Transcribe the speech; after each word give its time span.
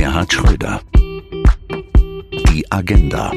Gerhard 0.00 0.32
Schröder. 0.32 0.80
Die 2.48 2.64
Agenda. 2.72 3.32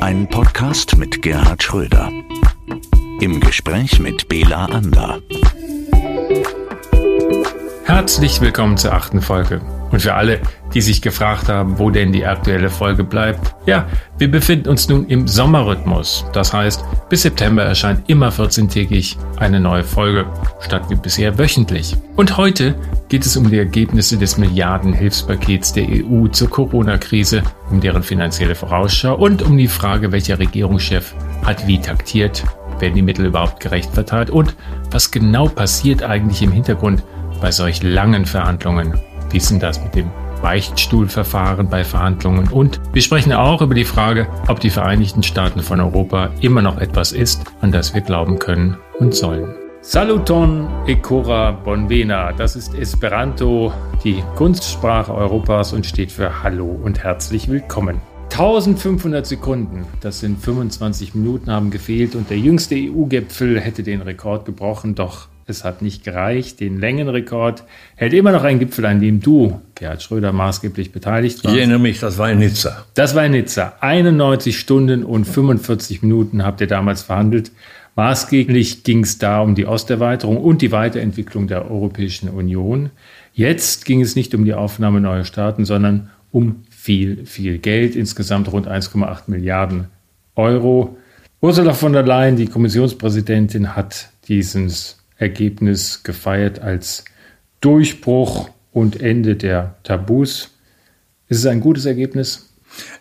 Ein 0.00 0.28
Podcast 0.28 0.96
mit 0.96 1.22
Gerhard 1.22 1.62
Schröder. 1.62 2.10
Im 3.20 3.38
Gespräch 3.38 4.00
mit 4.00 4.28
Bela 4.28 4.64
Ander. 4.64 5.20
Herzlich 7.84 8.40
willkommen 8.40 8.76
zur 8.76 8.92
achten 8.92 9.22
Folge. 9.22 9.60
Und 9.92 10.02
für 10.02 10.14
alle, 10.14 10.40
die 10.74 10.80
sich 10.80 11.00
gefragt 11.00 11.48
haben, 11.48 11.78
wo 11.78 11.90
denn 11.90 12.10
die 12.10 12.26
aktuelle 12.26 12.68
Folge 12.68 13.04
bleibt, 13.04 13.54
ja, 13.66 13.86
wir 14.18 14.28
befinden 14.28 14.68
uns 14.68 14.88
nun 14.88 15.06
im 15.06 15.28
Sommerrhythmus. 15.28 16.26
Das 16.32 16.52
heißt, 16.52 16.84
bis 17.08 17.22
September 17.22 17.62
erscheint 17.62 18.08
immer 18.08 18.30
14-tägig 18.30 19.16
eine 19.38 19.60
neue 19.60 19.84
Folge, 19.84 20.26
statt 20.60 20.82
wie 20.88 20.94
bisher 20.94 21.38
wöchentlich. 21.38 21.96
Und 22.16 22.36
heute 22.36 22.74
geht 23.08 23.24
es 23.24 23.36
um 23.36 23.50
die 23.50 23.58
Ergebnisse 23.58 24.18
des 24.18 24.36
Milliardenhilfspakets 24.36 25.72
der 25.72 25.86
EU 25.88 26.28
zur 26.28 26.50
Corona-Krise, 26.50 27.42
um 27.70 27.80
deren 27.80 28.02
finanzielle 28.02 28.54
Vorausschau 28.54 29.16
und 29.16 29.42
um 29.42 29.56
die 29.56 29.68
Frage, 29.68 30.12
welcher 30.12 30.38
Regierungschef 30.38 31.14
hat 31.44 31.66
wie 31.66 31.80
taktiert, 31.80 32.44
werden 32.78 32.94
die 32.94 33.02
Mittel 33.02 33.26
überhaupt 33.26 33.60
gerecht 33.60 33.92
verteilt 33.92 34.30
und 34.30 34.54
was 34.90 35.10
genau 35.10 35.48
passiert 35.48 36.02
eigentlich 36.02 36.42
im 36.42 36.52
Hintergrund 36.52 37.02
bei 37.40 37.50
solch 37.50 37.82
langen 37.82 38.26
Verhandlungen. 38.26 38.98
Wie 39.30 39.38
ist 39.38 39.50
denn 39.50 39.60
das 39.60 39.82
mit 39.82 39.94
dem 39.94 40.10
Beichtstuhlverfahren 40.40 41.68
bei 41.68 41.84
Verhandlungen? 41.84 42.48
Und 42.48 42.80
wir 42.92 43.02
sprechen 43.02 43.32
auch 43.32 43.62
über 43.62 43.74
die 43.74 43.84
Frage, 43.84 44.26
ob 44.48 44.60
die 44.60 44.70
Vereinigten 44.70 45.22
Staaten 45.22 45.60
von 45.60 45.80
Europa 45.80 46.30
immer 46.40 46.62
noch 46.62 46.78
etwas 46.78 47.12
ist, 47.12 47.44
an 47.60 47.72
das 47.72 47.94
wir 47.94 48.00
glauben 48.00 48.38
können 48.38 48.76
und 48.98 49.14
sollen. 49.14 49.54
Saluton 49.80 50.68
Ecora 50.86 51.52
Bonvena, 51.52 52.32
das 52.32 52.56
ist 52.56 52.74
Esperanto, 52.74 53.72
die 54.04 54.22
Kunstsprache 54.34 55.14
Europas 55.14 55.72
und 55.72 55.86
steht 55.86 56.12
für 56.12 56.42
Hallo 56.42 56.78
und 56.82 57.02
herzlich 57.02 57.48
willkommen. 57.48 58.00
1500 58.30 59.26
Sekunden, 59.26 59.86
das 60.00 60.20
sind 60.20 60.40
25 60.40 61.14
Minuten, 61.14 61.50
haben 61.50 61.70
gefehlt 61.70 62.14
und 62.14 62.28
der 62.28 62.38
jüngste 62.38 62.74
EU-Gipfel 62.74 63.58
hätte 63.58 63.82
den 63.82 64.02
Rekord 64.02 64.44
gebrochen, 64.44 64.94
doch 64.94 65.28
es 65.48 65.64
hat 65.64 65.82
nicht 65.82 66.04
gereicht. 66.04 66.60
Den 66.60 66.78
Längenrekord 66.78 67.64
hält 67.96 68.12
immer 68.12 68.32
noch 68.32 68.44
ein 68.44 68.58
Gipfel, 68.58 68.84
an 68.86 69.00
dem 69.00 69.20
du, 69.20 69.60
Gerhard 69.74 70.02
Schröder, 70.02 70.32
maßgeblich 70.32 70.92
beteiligt 70.92 71.42
warst. 71.44 71.54
Ich 71.54 71.60
erinnere 71.60 71.78
mich, 71.78 72.00
das 72.00 72.18
war 72.18 72.30
in 72.30 72.38
Nizza. 72.38 72.84
Das 72.94 73.14
war 73.14 73.24
in 73.24 73.32
Nizza. 73.32 73.74
91 73.80 74.58
Stunden 74.58 75.04
und 75.04 75.24
45 75.24 76.02
Minuten 76.02 76.44
habt 76.44 76.60
ihr 76.60 76.66
damals 76.66 77.02
verhandelt. 77.02 77.52
Maßgeblich 77.96 78.84
ging 78.84 79.02
es 79.02 79.18
da 79.18 79.40
um 79.40 79.54
die 79.54 79.66
Osterweiterung 79.66 80.36
und 80.36 80.62
die 80.62 80.70
Weiterentwicklung 80.70 81.48
der 81.48 81.70
Europäischen 81.70 82.28
Union. 82.28 82.90
Jetzt 83.32 83.84
ging 83.84 84.00
es 84.00 84.14
nicht 84.14 84.34
um 84.34 84.44
die 84.44 84.54
Aufnahme 84.54 85.00
neuer 85.00 85.24
Staaten, 85.24 85.64
sondern 85.64 86.10
um 86.30 86.64
viel, 86.70 87.26
viel 87.26 87.58
Geld, 87.58 87.96
insgesamt 87.96 88.52
rund 88.52 88.68
1,8 88.68 89.22
Milliarden 89.26 89.88
Euro. 90.36 90.96
Ursula 91.40 91.72
von 91.72 91.92
der 91.92 92.04
Leyen, 92.04 92.36
die 92.36 92.46
Kommissionspräsidentin, 92.46 93.74
hat 93.76 94.10
dieses 94.28 94.97
Ergebnis 95.18 96.02
gefeiert 96.04 96.60
als 96.60 97.04
Durchbruch 97.60 98.50
und 98.72 99.00
Ende 99.00 99.36
der 99.36 99.76
Tabus. 99.82 100.56
Ist 101.28 101.40
es 101.40 101.46
ein 101.46 101.60
gutes 101.60 101.84
Ergebnis? 101.84 102.54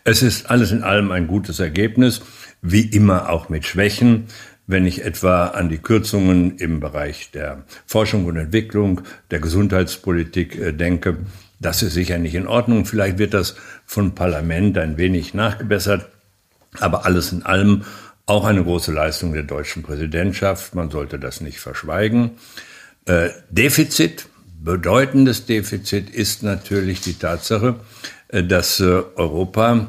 Es 0.03 0.21
ist 0.21 0.49
alles 0.49 0.71
in 0.71 0.83
allem 0.83 1.11
ein 1.11 1.27
gutes 1.27 1.59
Ergebnis, 1.59 2.21
wie 2.61 2.81
immer 2.81 3.29
auch 3.29 3.49
mit 3.49 3.65
Schwächen. 3.65 4.25
Wenn 4.65 4.85
ich 4.85 5.05
etwa 5.05 5.47
an 5.47 5.69
die 5.69 5.77
Kürzungen 5.77 6.57
im 6.57 6.81
Bereich 6.81 7.31
der 7.31 7.63
Forschung 7.85 8.25
und 8.25 8.35
Entwicklung, 8.35 9.01
der 9.31 9.39
Gesundheitspolitik 9.39 10.57
äh, 10.57 10.73
denke, 10.73 11.17
das 11.59 11.81
ist 11.83 11.93
sicher 11.93 12.17
nicht 12.17 12.35
in 12.35 12.47
Ordnung. 12.47 12.85
Vielleicht 12.85 13.17
wird 13.17 13.33
das 13.33 13.55
vom 13.85 14.13
Parlament 14.13 14.77
ein 14.77 14.97
wenig 14.97 15.33
nachgebessert. 15.33 16.09
Aber 16.79 17.05
alles 17.05 17.31
in 17.31 17.43
allem 17.43 17.83
auch 18.27 18.45
eine 18.45 18.63
große 18.63 18.91
Leistung 18.91 19.33
der 19.33 19.43
deutschen 19.43 19.81
Präsidentschaft. 19.81 20.75
Man 20.75 20.91
sollte 20.91 21.17
das 21.17 21.41
nicht 21.41 21.59
verschweigen. 21.59 22.31
Äh, 23.05 23.29
Defizit, 23.49 24.27
bedeutendes 24.61 25.45
Defizit 25.45 26.09
ist 26.09 26.43
natürlich 26.43 27.01
die 27.01 27.13
Tatsache, 27.13 27.79
äh, 28.27 28.43
dass 28.43 28.79
äh, 28.79 29.01
Europa, 29.15 29.87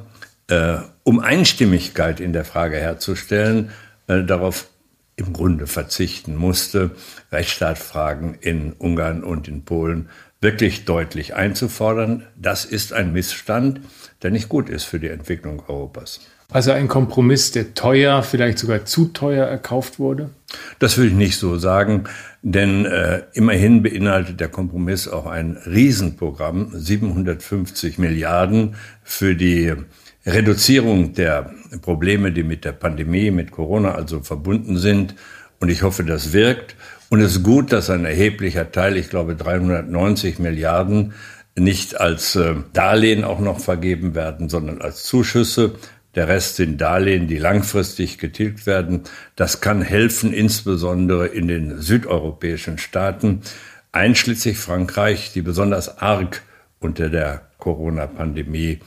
um 1.02 1.20
Einstimmigkeit 1.20 2.20
in 2.20 2.32
der 2.32 2.46
Frage 2.46 2.78
herzustellen, 2.78 3.70
darauf 4.06 4.68
im 5.14 5.34
Grunde 5.34 5.66
verzichten 5.66 6.36
musste, 6.36 6.92
Rechtsstaatfragen 7.30 8.34
in 8.40 8.72
Ungarn 8.72 9.24
und 9.24 9.46
in 9.46 9.66
Polen 9.66 10.08
wirklich 10.40 10.86
deutlich 10.86 11.34
einzufordern. 11.34 12.26
Das 12.34 12.64
ist 12.64 12.94
ein 12.94 13.12
Missstand, 13.12 13.82
der 14.22 14.30
nicht 14.30 14.48
gut 14.48 14.70
ist 14.70 14.84
für 14.84 14.98
die 14.98 15.08
Entwicklung 15.08 15.62
Europas. 15.68 16.20
Also 16.50 16.72
ein 16.72 16.88
Kompromiss, 16.88 17.50
der 17.52 17.74
teuer, 17.74 18.22
vielleicht 18.22 18.58
sogar 18.58 18.86
zu 18.86 19.08
teuer 19.08 19.46
erkauft 19.46 19.98
wurde? 19.98 20.30
Das 20.78 20.96
will 20.96 21.08
ich 21.08 21.12
nicht 21.12 21.36
so 21.36 21.58
sagen, 21.58 22.04
denn 22.40 22.86
äh, 22.86 23.24
immerhin 23.34 23.82
beinhaltet 23.82 24.40
der 24.40 24.48
Kompromiss 24.48 25.08
auch 25.08 25.26
ein 25.26 25.58
Riesenprogramm, 25.66 26.70
750 26.72 27.98
Milliarden 27.98 28.76
für 29.04 29.34
die 29.34 29.74
Reduzierung 30.24 31.12
der 31.12 31.52
Probleme, 31.82 32.32
die 32.32 32.44
mit 32.44 32.64
der 32.64 32.72
Pandemie, 32.72 33.30
mit 33.30 33.50
Corona 33.50 33.92
also 33.92 34.20
verbunden 34.20 34.78
sind. 34.78 35.16
Und 35.60 35.68
ich 35.68 35.82
hoffe, 35.82 36.02
das 36.02 36.32
wirkt. 36.32 36.76
Und 37.10 37.20
es 37.20 37.32
ist 37.32 37.42
gut, 37.42 37.72
dass 37.72 37.90
ein 37.90 38.06
erheblicher 38.06 38.72
Teil, 38.72 38.96
ich 38.96 39.10
glaube 39.10 39.36
390 39.36 40.38
Milliarden, 40.38 41.12
nicht 41.58 42.00
als 42.00 42.36
äh, 42.36 42.54
Darlehen 42.72 43.24
auch 43.24 43.40
noch 43.40 43.60
vergeben 43.60 44.14
werden, 44.14 44.48
sondern 44.48 44.80
als 44.80 45.04
Zuschüsse 45.04 45.74
der 46.14 46.28
Rest 46.28 46.56
sind 46.56 46.80
Darlehen, 46.80 47.28
die 47.28 47.38
langfristig 47.38 48.18
getilgt 48.18 48.66
werden. 48.66 49.02
Das 49.36 49.60
kann 49.60 49.82
helfen, 49.82 50.32
insbesondere 50.32 51.26
in 51.26 51.48
den 51.48 51.80
südeuropäischen 51.80 52.78
Staaten, 52.78 53.42
einschließlich 53.92 54.58
Frankreich, 54.58 55.32
die 55.32 55.42
besonders 55.42 55.98
arg 55.98 56.42
unter 56.80 57.08
der 57.08 57.42
Corona-Pandemie 57.58 58.80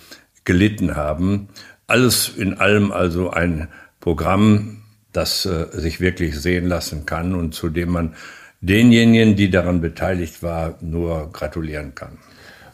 gelitten 0.46 0.96
haben. 0.96 1.50
Alles 1.88 2.30
in 2.30 2.56
allem 2.56 2.92
also 2.92 3.30
ein 3.30 3.68
Programm, 4.00 4.82
das 5.14 5.46
äh, 5.46 5.68
sich 5.72 6.00
wirklich 6.00 6.40
sehen 6.40 6.68
lassen 6.68 7.06
kann 7.06 7.36
und 7.36 7.54
zu 7.54 7.70
dem 7.70 7.90
man 7.90 8.16
denjenigen, 8.62 9.36
die 9.36 9.50
daran 9.50 9.82
beteiligt 9.82 10.42
war, 10.42 10.78
nur 10.82 11.32
gratulieren 11.32 11.94
kann. 11.96 12.18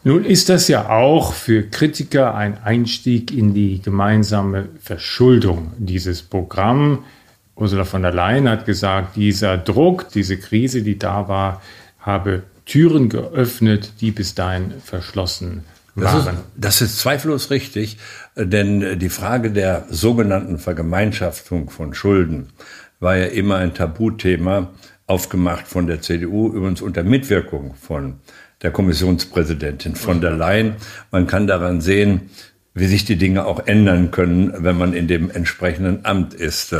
Nun 0.04 0.24
ist 0.24 0.48
das 0.48 0.68
ja 0.68 0.88
auch 0.88 1.32
für 1.32 1.64
Kritiker 1.64 2.34
ein 2.34 2.62
Einstieg 2.62 3.32
in 3.32 3.52
die 3.52 3.82
gemeinsame 3.82 4.68
Verschuldung 4.80 5.72
dieses 5.78 6.22
Programm. 6.22 7.04
Ursula 7.56 7.84
von 7.84 8.02
der 8.02 8.12
Leyen 8.12 8.48
hat 8.48 8.64
gesagt, 8.64 9.16
dieser 9.16 9.58
Druck, 9.58 10.08
diese 10.10 10.38
Krise, 10.38 10.82
die 10.82 10.98
da 10.98 11.28
war, 11.28 11.60
habe 11.98 12.44
Türen 12.64 13.08
geöffnet, 13.08 13.94
die 14.00 14.12
bis 14.12 14.34
dahin 14.34 14.74
verschlossen 14.84 15.64
waren. 15.94 16.26
Das 16.26 16.34
ist, 16.34 16.44
das 16.56 16.80
ist 16.80 16.98
zweifellos 16.98 17.50
richtig, 17.50 17.98
denn 18.36 18.98
die 18.98 19.08
Frage 19.08 19.50
der 19.50 19.86
sogenannten 19.90 20.58
Vergemeinschaftung 20.58 21.70
von 21.70 21.94
Schulden 21.94 22.50
war 23.00 23.16
ja 23.16 23.26
immer 23.26 23.56
ein 23.56 23.74
Tabuthema, 23.74 24.70
aufgemacht 25.06 25.66
von 25.66 25.86
der 25.86 26.02
CDU, 26.02 26.48
übrigens 26.52 26.82
unter 26.82 27.02
Mitwirkung 27.02 27.74
von 27.74 28.20
der 28.62 28.70
Kommissionspräsidentin 28.70 29.94
von 29.94 30.20
der 30.20 30.32
Leyen. 30.32 30.76
Man 31.10 31.26
kann 31.26 31.46
daran 31.46 31.80
sehen, 31.80 32.30
wie 32.74 32.86
sich 32.86 33.04
die 33.04 33.16
Dinge 33.16 33.46
auch 33.46 33.66
ändern 33.66 34.10
können, 34.10 34.52
wenn 34.56 34.76
man 34.76 34.92
in 34.92 35.08
dem 35.08 35.30
entsprechenden 35.30 36.04
Amt 36.04 36.34
ist. 36.34 36.74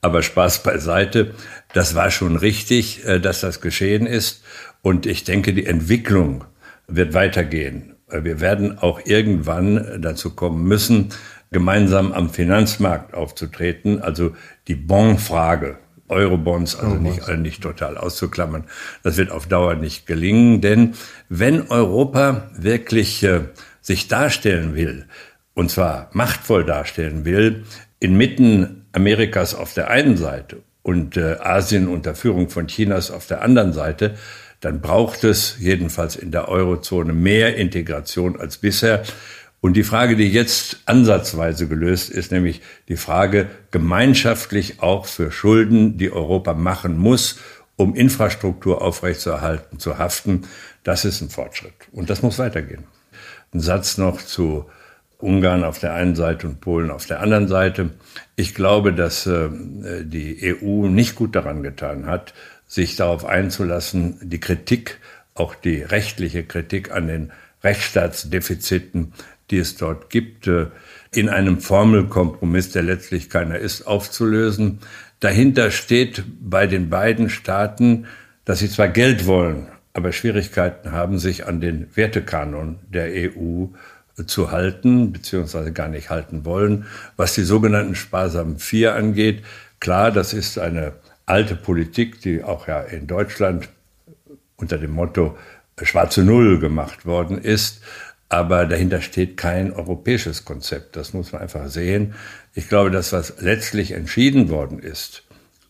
Aber 0.00 0.22
Spaß 0.22 0.62
beiseite. 0.62 1.34
Das 1.72 1.94
war 1.94 2.10
schon 2.10 2.36
richtig, 2.36 3.06
äh, 3.06 3.20
dass 3.20 3.40
das 3.40 3.60
geschehen 3.60 4.06
ist. 4.06 4.44
Und 4.82 5.06
ich 5.06 5.24
denke, 5.24 5.54
die 5.54 5.66
Entwicklung 5.66 6.44
wird 6.86 7.14
weitergehen. 7.14 7.94
Wir 8.10 8.40
werden 8.40 8.78
auch 8.78 9.00
irgendwann 9.06 10.02
dazu 10.02 10.34
kommen 10.34 10.64
müssen, 10.64 11.08
gemeinsam 11.50 12.12
am 12.12 12.28
Finanzmarkt 12.28 13.14
aufzutreten. 13.14 14.02
Also 14.02 14.36
die 14.68 14.74
Bonfrage 14.74 15.78
Eurobonds, 16.14 16.76
also 16.76 16.94
nicht, 16.94 17.28
nicht 17.28 17.62
total 17.62 17.98
auszuklammern. 17.98 18.64
Das 19.02 19.16
wird 19.16 19.30
auf 19.30 19.46
Dauer 19.46 19.74
nicht 19.74 20.06
gelingen, 20.06 20.60
denn 20.60 20.94
wenn 21.28 21.68
Europa 21.68 22.50
wirklich 22.56 23.22
äh, 23.24 23.40
sich 23.80 24.08
darstellen 24.08 24.74
will, 24.74 25.06
und 25.54 25.70
zwar 25.70 26.08
machtvoll 26.12 26.64
darstellen 26.64 27.24
will, 27.24 27.64
inmitten 28.00 28.86
Amerikas 28.92 29.54
auf 29.54 29.74
der 29.74 29.90
einen 29.90 30.16
Seite 30.16 30.62
und 30.82 31.16
äh, 31.16 31.36
Asien 31.40 31.88
unter 31.88 32.14
Führung 32.14 32.48
von 32.48 32.68
Chinas 32.68 33.10
auf 33.10 33.26
der 33.26 33.42
anderen 33.42 33.72
Seite, 33.72 34.14
dann 34.60 34.80
braucht 34.80 35.24
es 35.24 35.56
jedenfalls 35.58 36.16
in 36.16 36.30
der 36.30 36.48
Eurozone 36.48 37.12
mehr 37.12 37.56
Integration 37.56 38.40
als 38.40 38.56
bisher. 38.56 39.02
Und 39.64 39.78
die 39.78 39.82
Frage, 39.82 40.14
die 40.14 40.30
jetzt 40.30 40.82
ansatzweise 40.84 41.66
gelöst 41.66 42.10
ist, 42.10 42.30
nämlich 42.30 42.60
die 42.88 42.98
Frage 42.98 43.48
gemeinschaftlich 43.70 44.82
auch 44.82 45.06
für 45.06 45.32
Schulden, 45.32 45.96
die 45.96 46.12
Europa 46.12 46.52
machen 46.52 46.98
muss, 46.98 47.38
um 47.76 47.94
Infrastruktur 47.94 48.82
aufrechtzuerhalten, 48.82 49.78
zu 49.78 49.96
haften, 49.96 50.42
das 50.82 51.06
ist 51.06 51.22
ein 51.22 51.30
Fortschritt. 51.30 51.72
Und 51.92 52.10
das 52.10 52.20
muss 52.20 52.38
weitergehen. 52.38 52.84
Ein 53.54 53.60
Satz 53.60 53.96
noch 53.96 54.20
zu 54.20 54.66
Ungarn 55.16 55.64
auf 55.64 55.78
der 55.78 55.94
einen 55.94 56.14
Seite 56.14 56.46
und 56.46 56.60
Polen 56.60 56.90
auf 56.90 57.06
der 57.06 57.20
anderen 57.20 57.48
Seite. 57.48 57.88
Ich 58.36 58.54
glaube, 58.54 58.92
dass 58.92 59.26
äh, 59.26 59.48
die 60.02 60.58
EU 60.62 60.88
nicht 60.88 61.14
gut 61.14 61.34
daran 61.34 61.62
getan 61.62 62.04
hat, 62.04 62.34
sich 62.66 62.96
darauf 62.96 63.24
einzulassen, 63.24 64.18
die 64.20 64.40
Kritik, 64.40 65.00
auch 65.32 65.54
die 65.54 65.80
rechtliche 65.80 66.44
Kritik 66.44 66.90
an 66.90 67.06
den 67.06 67.32
Rechtsstaatsdefiziten, 67.64 69.14
die 69.50 69.58
es 69.58 69.76
dort 69.76 70.10
gibt, 70.10 70.46
äh, 70.46 70.66
in 71.12 71.28
einem 71.28 71.60
Formelkompromiss, 71.60 72.70
der 72.70 72.82
letztlich 72.82 73.30
keiner 73.30 73.58
ist, 73.58 73.86
aufzulösen. 73.86 74.80
Dahinter 75.20 75.70
steht 75.70 76.24
bei 76.40 76.66
den 76.66 76.90
beiden 76.90 77.30
Staaten, 77.30 78.06
dass 78.44 78.58
sie 78.58 78.68
zwar 78.68 78.88
Geld 78.88 79.26
wollen, 79.26 79.68
aber 79.92 80.12
Schwierigkeiten 80.12 80.92
haben, 80.92 81.18
sich 81.18 81.46
an 81.46 81.60
den 81.60 81.88
Wertekanon 81.94 82.78
der 82.88 83.08
EU 83.12 83.66
zu 84.26 84.50
halten, 84.50 85.12
beziehungsweise 85.12 85.72
gar 85.72 85.88
nicht 85.88 86.10
halten 86.10 86.44
wollen. 86.44 86.86
Was 87.16 87.34
die 87.34 87.42
sogenannten 87.42 87.94
sparsamen 87.94 88.58
Vier 88.58 88.94
angeht, 88.94 89.44
klar, 89.80 90.12
das 90.12 90.32
ist 90.32 90.58
eine 90.58 90.92
alte 91.26 91.56
Politik, 91.56 92.20
die 92.20 92.42
auch 92.42 92.68
ja 92.68 92.80
in 92.80 93.06
Deutschland 93.06 93.68
unter 94.56 94.78
dem 94.78 94.92
Motto 94.92 95.36
schwarze 95.82 96.22
Null 96.22 96.60
gemacht 96.60 97.06
worden 97.06 97.38
ist. 97.38 97.82
Aber 98.34 98.66
dahinter 98.66 99.00
steht 99.00 99.36
kein 99.36 99.72
europäisches 99.72 100.44
Konzept. 100.44 100.96
Das 100.96 101.12
muss 101.12 101.30
man 101.30 101.40
einfach 101.40 101.68
sehen. 101.68 102.14
Ich 102.52 102.68
glaube, 102.68 102.90
das, 102.90 103.12
was 103.12 103.34
letztlich 103.40 103.92
entschieden 103.92 104.48
worden 104.48 104.80
ist, 104.80 105.22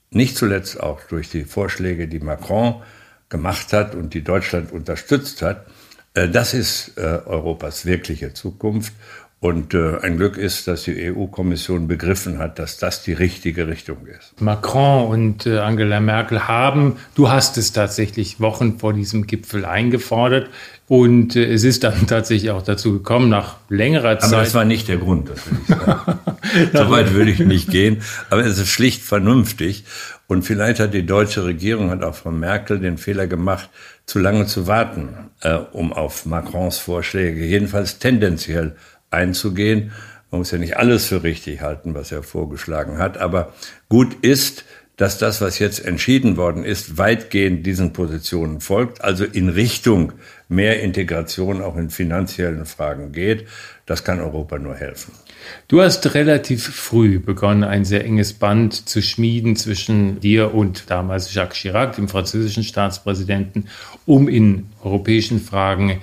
nicht 0.08 0.34
zuletzt 0.34 0.80
auch 0.80 1.02
durch 1.02 1.28
die 1.28 1.44
Vorschläge, 1.44 2.08
die 2.08 2.20
Macron 2.20 2.80
gemacht 3.28 3.74
hat 3.74 3.94
und 3.94 4.14
die 4.14 4.24
Deutschland 4.24 4.72
unterstützt 4.72 5.42
hat, 5.42 5.66
äh, 6.14 6.26
das 6.26 6.54
ist 6.54 6.96
äh, 6.96 7.02
Europas 7.02 7.84
wirkliche 7.84 8.32
Zukunft. 8.32 8.94
Und 9.44 9.74
äh, 9.74 9.98
ein 10.00 10.16
Glück 10.16 10.38
ist, 10.38 10.68
dass 10.68 10.84
die 10.84 11.12
EU-Kommission 11.12 11.86
begriffen 11.86 12.38
hat, 12.38 12.58
dass 12.58 12.78
das 12.78 13.02
die 13.02 13.12
richtige 13.12 13.68
Richtung 13.68 14.06
ist. 14.06 14.40
Macron 14.40 15.06
und 15.10 15.46
Angela 15.46 16.00
Merkel 16.00 16.48
haben, 16.48 16.96
du 17.14 17.28
hast 17.28 17.58
es 17.58 17.74
tatsächlich 17.74 18.40
Wochen 18.40 18.78
vor 18.78 18.94
diesem 18.94 19.26
Gipfel 19.26 19.66
eingefordert. 19.66 20.48
Und 20.88 21.36
es 21.36 21.62
ist 21.62 21.84
dann 21.84 22.06
tatsächlich 22.06 22.52
auch 22.52 22.62
dazu 22.62 22.94
gekommen, 22.94 23.28
nach 23.28 23.56
längerer 23.68 24.18
Zeit. 24.18 24.32
Aber 24.32 24.42
das 24.44 24.54
war 24.54 24.64
nicht 24.64 24.88
der 24.88 24.96
Grund, 24.96 25.28
das 25.28 25.46
will 25.46 25.58
ich 25.60 25.68
sagen. 25.68 26.18
so 26.72 26.90
weit 26.90 27.12
würde 27.12 27.30
ich 27.30 27.40
nicht 27.40 27.68
gehen. 27.68 28.00
Aber 28.30 28.46
es 28.46 28.58
ist 28.58 28.70
schlicht 28.70 29.02
vernünftig. 29.02 29.84
Und 30.26 30.44
vielleicht 30.44 30.80
hat 30.80 30.94
die 30.94 31.04
deutsche 31.04 31.44
Regierung, 31.44 31.90
hat 31.90 32.02
auch 32.02 32.14
Frau 32.14 32.30
Merkel 32.30 32.80
den 32.80 32.96
Fehler 32.96 33.26
gemacht, 33.26 33.68
zu 34.06 34.18
lange 34.18 34.46
zu 34.46 34.66
warten, 34.66 35.10
äh, 35.42 35.54
um 35.72 35.92
auf 35.92 36.24
Macrons 36.24 36.78
Vorschläge 36.78 37.44
jedenfalls 37.44 37.98
tendenziell 37.98 38.76
einzugehen. 39.14 39.92
Man 40.30 40.40
muss 40.40 40.50
ja 40.50 40.58
nicht 40.58 40.76
alles 40.76 41.06
für 41.06 41.22
richtig 41.22 41.60
halten, 41.60 41.94
was 41.94 42.12
er 42.12 42.22
vorgeschlagen 42.22 42.98
hat, 42.98 43.18
aber 43.18 43.52
gut 43.88 44.14
ist, 44.22 44.64
dass 44.96 45.18
das, 45.18 45.40
was 45.40 45.58
jetzt 45.58 45.84
entschieden 45.84 46.36
worden 46.36 46.64
ist, 46.64 46.98
weitgehend 46.98 47.66
diesen 47.66 47.92
Positionen 47.92 48.60
folgt, 48.60 49.02
also 49.02 49.24
in 49.24 49.48
Richtung 49.48 50.12
mehr 50.48 50.82
Integration 50.82 51.62
auch 51.62 51.76
in 51.76 51.90
finanziellen 51.90 52.64
Fragen 52.64 53.10
geht. 53.10 53.46
Das 53.86 54.04
kann 54.04 54.20
Europa 54.20 54.58
nur 54.58 54.76
helfen. 54.76 55.12
Du 55.68 55.82
hast 55.82 56.14
relativ 56.14 56.64
früh 56.64 57.18
begonnen, 57.18 57.64
ein 57.64 57.84
sehr 57.84 58.04
enges 58.04 58.34
Band 58.34 58.88
zu 58.88 59.02
schmieden 59.02 59.56
zwischen 59.56 60.20
dir 60.20 60.54
und 60.54 60.90
damals 60.90 61.34
Jacques 61.34 61.58
Chirac, 61.58 61.96
dem 61.96 62.08
französischen 62.08 62.62
Staatspräsidenten, 62.62 63.68
um 64.06 64.28
in 64.28 64.66
europäischen 64.82 65.40
Fragen 65.40 66.00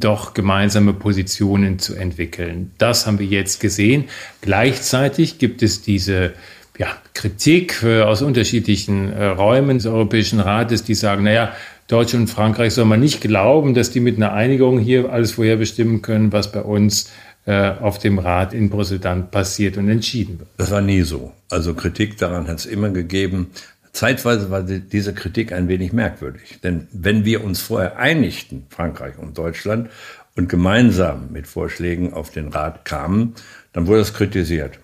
doch 0.00 0.34
gemeinsame 0.34 0.92
Positionen 0.92 1.78
zu 1.78 1.94
entwickeln. 1.94 2.72
Das 2.78 3.06
haben 3.06 3.18
wir 3.18 3.26
jetzt 3.26 3.60
gesehen. 3.60 4.04
Gleichzeitig 4.40 5.38
gibt 5.38 5.62
es 5.62 5.82
diese 5.82 6.32
ja, 6.78 6.88
Kritik 7.14 7.82
äh, 7.82 8.02
aus 8.02 8.22
unterschiedlichen 8.22 9.12
äh, 9.12 9.26
Räumen 9.26 9.78
des 9.78 9.86
Europäischen 9.86 10.40
Rates, 10.40 10.82
die 10.82 10.94
sagen, 10.94 11.24
naja, 11.24 11.52
Deutschland 11.86 12.22
und 12.22 12.34
Frankreich 12.34 12.74
soll 12.74 12.86
man 12.86 13.00
nicht 13.00 13.20
glauben, 13.20 13.74
dass 13.74 13.90
die 13.90 14.00
mit 14.00 14.16
einer 14.16 14.32
Einigung 14.32 14.78
hier 14.78 15.12
alles 15.12 15.32
vorherbestimmen 15.32 16.02
können, 16.02 16.32
was 16.32 16.50
bei 16.50 16.62
uns 16.62 17.12
äh, 17.46 17.72
auf 17.72 17.98
dem 17.98 18.18
Rat 18.18 18.54
in 18.54 18.70
Brüssel 18.70 18.98
dann 18.98 19.30
passiert 19.30 19.76
und 19.76 19.90
entschieden 19.90 20.38
wird. 20.38 20.48
Das 20.56 20.70
war 20.70 20.80
nie 20.80 21.02
so. 21.02 21.32
Also 21.50 21.74
Kritik 21.74 22.16
daran 22.16 22.48
hat 22.48 22.60
es 22.60 22.66
immer 22.66 22.88
gegeben. 22.88 23.50
Zeitweise 23.94 24.50
war 24.50 24.62
diese 24.62 25.14
Kritik 25.14 25.52
ein 25.52 25.68
wenig 25.68 25.92
merkwürdig. 25.92 26.60
Denn 26.62 26.88
wenn 26.92 27.24
wir 27.24 27.42
uns 27.42 27.62
vorher 27.62 27.96
einigten, 27.96 28.66
Frankreich 28.68 29.18
und 29.18 29.38
Deutschland, 29.38 29.88
und 30.36 30.48
gemeinsam 30.48 31.30
mit 31.30 31.46
Vorschlägen 31.46 32.12
auf 32.12 32.30
den 32.30 32.48
Rat 32.48 32.84
kamen, 32.84 33.34
dann 33.72 33.86
wurde 33.86 34.00
das 34.00 34.14
kritisiert. 34.14 34.80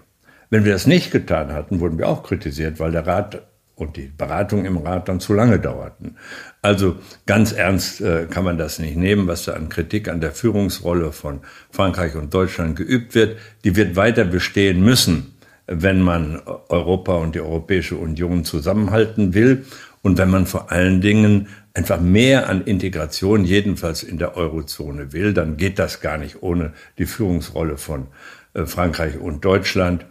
Wenn 0.49 0.65
wir 0.65 0.73
das 0.73 0.87
nicht 0.87 1.11
getan 1.11 1.53
hatten, 1.53 1.81
wurden 1.81 1.99
wir 1.99 2.09
auch 2.09 2.23
kritisiert, 2.23 2.79
weil 2.79 2.93
der 2.93 3.07
Rat 3.07 3.43
und 3.75 3.97
die 3.97 4.13
Beratungen 4.17 4.67
im 4.67 4.77
Rat 4.77 5.09
dann 5.09 5.21
zu 5.21 5.33
lange 5.33 5.59
dauerten. 5.59 6.17
Also 6.61 6.97
ganz 7.27 7.53
ernst 7.53 8.01
äh, 8.01 8.27
kann 8.31 8.45
man 8.45 8.59
das 8.59 8.79
nicht 8.79 8.97
nehmen, 8.97 9.27
was 9.27 9.47
da 9.47 9.55
an 9.55 9.71
Kritik 9.71 10.09
an 10.09 10.21
der 10.21 10.33
Führungsrolle 10.33 11.13
von 11.13 11.41
Frankreich 11.71 12.15
und 12.15 12.35
Deutschland 12.35 12.77
geübt 12.77 13.15
wird. 13.15 13.39
Die 13.65 13.77
wird 13.77 13.97
weiter 13.97 14.25
bestehen 14.25 14.83
müssen, 14.85 15.35
wenn 15.71 16.03
man 16.03 16.43
Europa 16.69 17.15
und 17.15 17.35
die 17.35 17.41
Europäische 17.41 17.97
Union 17.97 18.45
zusammenhalten 18.45 19.35
will 19.35 19.65
und 20.03 20.19
wenn 20.19 20.31
man 20.31 20.47
vor 20.47 20.73
allen 20.73 21.01
Dingen 21.01 21.49
einfach 21.75 22.01
mehr 22.01 22.49
an 22.49 22.65
Integration, 22.65 23.45
jedenfalls 23.45 24.03
in 24.03 24.19
der 24.19 24.37
Eurozone 24.37 25.13
will, 25.13 25.33
dann 25.33 25.57
geht 25.57 25.79
das 25.79 26.01
gar 26.01 26.19
nicht 26.19 26.43
ohne 26.43 26.73
die 26.99 27.07
Führungsrolle 27.07 27.77
von 27.77 28.09
äh, 28.55 28.67
Frankreich 28.67 29.19
und 29.19 29.45
Deutschland. 29.45 30.05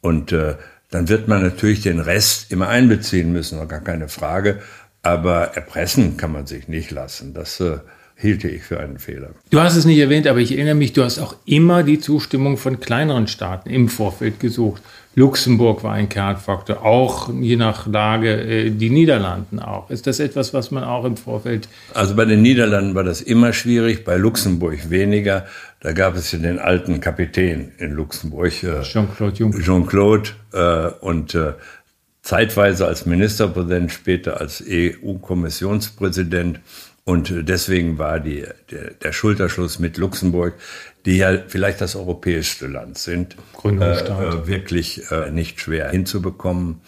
Und 0.00 0.32
äh, 0.32 0.56
dann 0.90 1.08
wird 1.08 1.28
man 1.28 1.42
natürlich 1.42 1.80
den 1.80 2.00
Rest 2.00 2.52
immer 2.52 2.68
einbeziehen 2.68 3.32
müssen, 3.32 3.66
gar 3.68 3.80
keine 3.80 4.08
Frage. 4.08 4.60
Aber 5.02 5.56
erpressen 5.56 6.16
kann 6.16 6.32
man 6.32 6.46
sich 6.46 6.68
nicht 6.68 6.90
lassen. 6.90 7.32
Das 7.32 7.60
äh, 7.60 7.78
hielte 8.16 8.48
ich 8.48 8.62
für 8.62 8.80
einen 8.80 8.98
Fehler. 8.98 9.30
Du 9.50 9.60
hast 9.60 9.76
es 9.76 9.84
nicht 9.84 9.98
erwähnt, 9.98 10.26
aber 10.26 10.40
ich 10.40 10.52
erinnere 10.52 10.74
mich, 10.74 10.92
du 10.92 11.04
hast 11.04 11.18
auch 11.18 11.36
immer 11.44 11.82
die 11.82 12.00
Zustimmung 12.00 12.56
von 12.56 12.80
kleineren 12.80 13.28
Staaten 13.28 13.70
im 13.70 13.88
Vorfeld 13.88 14.40
gesucht. 14.40 14.82
Luxemburg 15.18 15.82
war 15.82 15.94
ein 15.94 16.10
Kernfaktor, 16.10 16.84
auch 16.84 17.32
je 17.32 17.56
nach 17.56 17.86
Lage 17.86 18.38
äh, 18.38 18.70
die 18.70 18.90
Niederlanden 18.90 19.58
auch. 19.58 19.88
Ist 19.88 20.06
das 20.06 20.20
etwas, 20.20 20.52
was 20.52 20.70
man 20.70 20.84
auch 20.84 21.06
im 21.06 21.16
Vorfeld. 21.16 21.68
Also 21.94 22.14
bei 22.14 22.26
den 22.26 22.42
Niederlanden 22.42 22.94
war 22.94 23.02
das 23.02 23.22
immer 23.22 23.54
schwierig, 23.54 24.04
bei 24.04 24.16
Luxemburg 24.18 24.90
weniger. 24.90 25.46
Da 25.80 25.92
gab 25.92 26.16
es 26.16 26.32
ja 26.32 26.38
den 26.38 26.58
alten 26.58 27.00
Kapitän 27.00 27.72
in 27.78 27.92
Luxemburg, 27.92 28.62
äh, 28.62 28.82
Jean-Claude 28.82 29.36
Juncker. 29.36 29.60
Jean-Claude 29.62 30.30
äh, 30.52 30.88
und 31.00 31.34
äh, 31.34 31.54
zeitweise 32.20 32.86
als 32.86 33.06
Ministerpräsident, 33.06 33.92
später 33.92 34.38
als 34.38 34.62
EU-Kommissionspräsident. 34.68 36.60
Und 37.04 37.32
deswegen 37.48 37.98
war 37.98 38.20
die, 38.20 38.44
der, 38.70 38.90
der, 39.02 39.12
Schulterschluss 39.12 39.78
mit 39.78 39.96
Luxemburg, 39.96 40.54
die 41.06 41.18
ja 41.18 41.38
vielleicht 41.46 41.80
das 41.80 41.96
europäischste 41.96 42.66
Land 42.66 42.98
sind, 42.98 43.36
äh, 43.64 44.46
wirklich 44.46 45.10
äh, 45.10 45.30
nicht 45.30 45.60
schwer 45.60 45.88
hinzubekommen. 45.90 46.80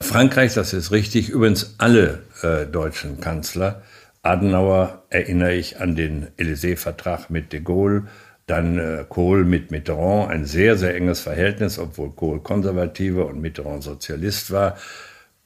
Frankreich, 0.00 0.54
das 0.54 0.72
ist 0.72 0.90
richtig, 0.90 1.28
übrigens 1.28 1.74
alle 1.78 2.22
äh, 2.42 2.66
deutschen 2.66 3.20
Kanzler. 3.20 3.82
Adenauer 4.22 5.04
erinnere 5.10 5.54
ich 5.54 5.78
an 5.78 5.94
den 5.94 6.26
Élysée-Vertrag 6.38 7.30
mit 7.30 7.52
de 7.52 7.60
Gaulle, 7.60 8.04
dann 8.46 8.78
äh, 8.78 9.04
Kohl 9.08 9.44
mit 9.44 9.70
Mitterrand, 9.70 10.30
ein 10.30 10.44
sehr, 10.46 10.76
sehr 10.76 10.96
enges 10.96 11.20
Verhältnis, 11.20 11.78
obwohl 11.78 12.10
Kohl 12.12 12.40
Konservativer 12.40 13.26
und 13.26 13.40
Mitterrand 13.40 13.82
Sozialist 13.82 14.50
war. 14.50 14.76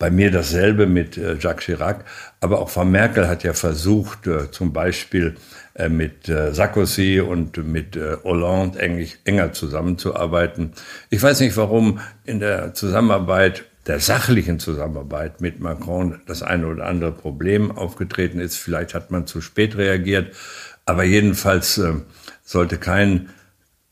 Bei 0.01 0.11
mir 0.11 0.31
dasselbe 0.31 0.87
mit 0.87 1.19
äh, 1.19 1.37
Jacques 1.39 1.67
Chirac. 1.67 2.07
Aber 2.41 2.61
auch 2.61 2.71
Frau 2.71 2.87
Merkel 2.87 3.29
hat 3.29 3.45
ja 3.45 3.53
versucht, 3.53 4.27
äh, 4.27 4.51
zum 4.51 4.73
Beispiel 4.73 5.37
äh, 5.75 5.91
mit 5.91 6.25
Sarkozy 6.25 7.21
und 7.21 7.59
mit 7.59 7.99
Hollande 8.25 8.79
englich, 8.79 9.19
enger 9.25 9.53
zusammenzuarbeiten. 9.53 10.73
Ich 11.11 11.23
weiß 11.23 11.41
nicht, 11.41 11.55
warum 11.59 12.01
in 12.25 12.41
der 12.41 12.73
Zusammenarbeit 12.73 13.67
der 13.87 14.01
sachlichen 14.01 14.59
Zusammenarbeit 14.59 15.43
mit 15.43 15.61
Macron 15.61 16.23
das 16.27 16.43
eine 16.43 16.67
oder 16.67 16.87
andere 16.87 17.13
Problem 17.13 17.71
aufgetreten 17.71 18.41
ist. 18.41 18.57
Vielleicht 18.57 18.95
hat 18.95 19.11
man 19.11 19.27
zu 19.27 19.43
spät 19.43 19.77
reagiert. 19.77 20.35
Aber 20.87 21.05
jedenfalls 21.05 21.81
sollte 22.43 22.79
kein 22.79 23.29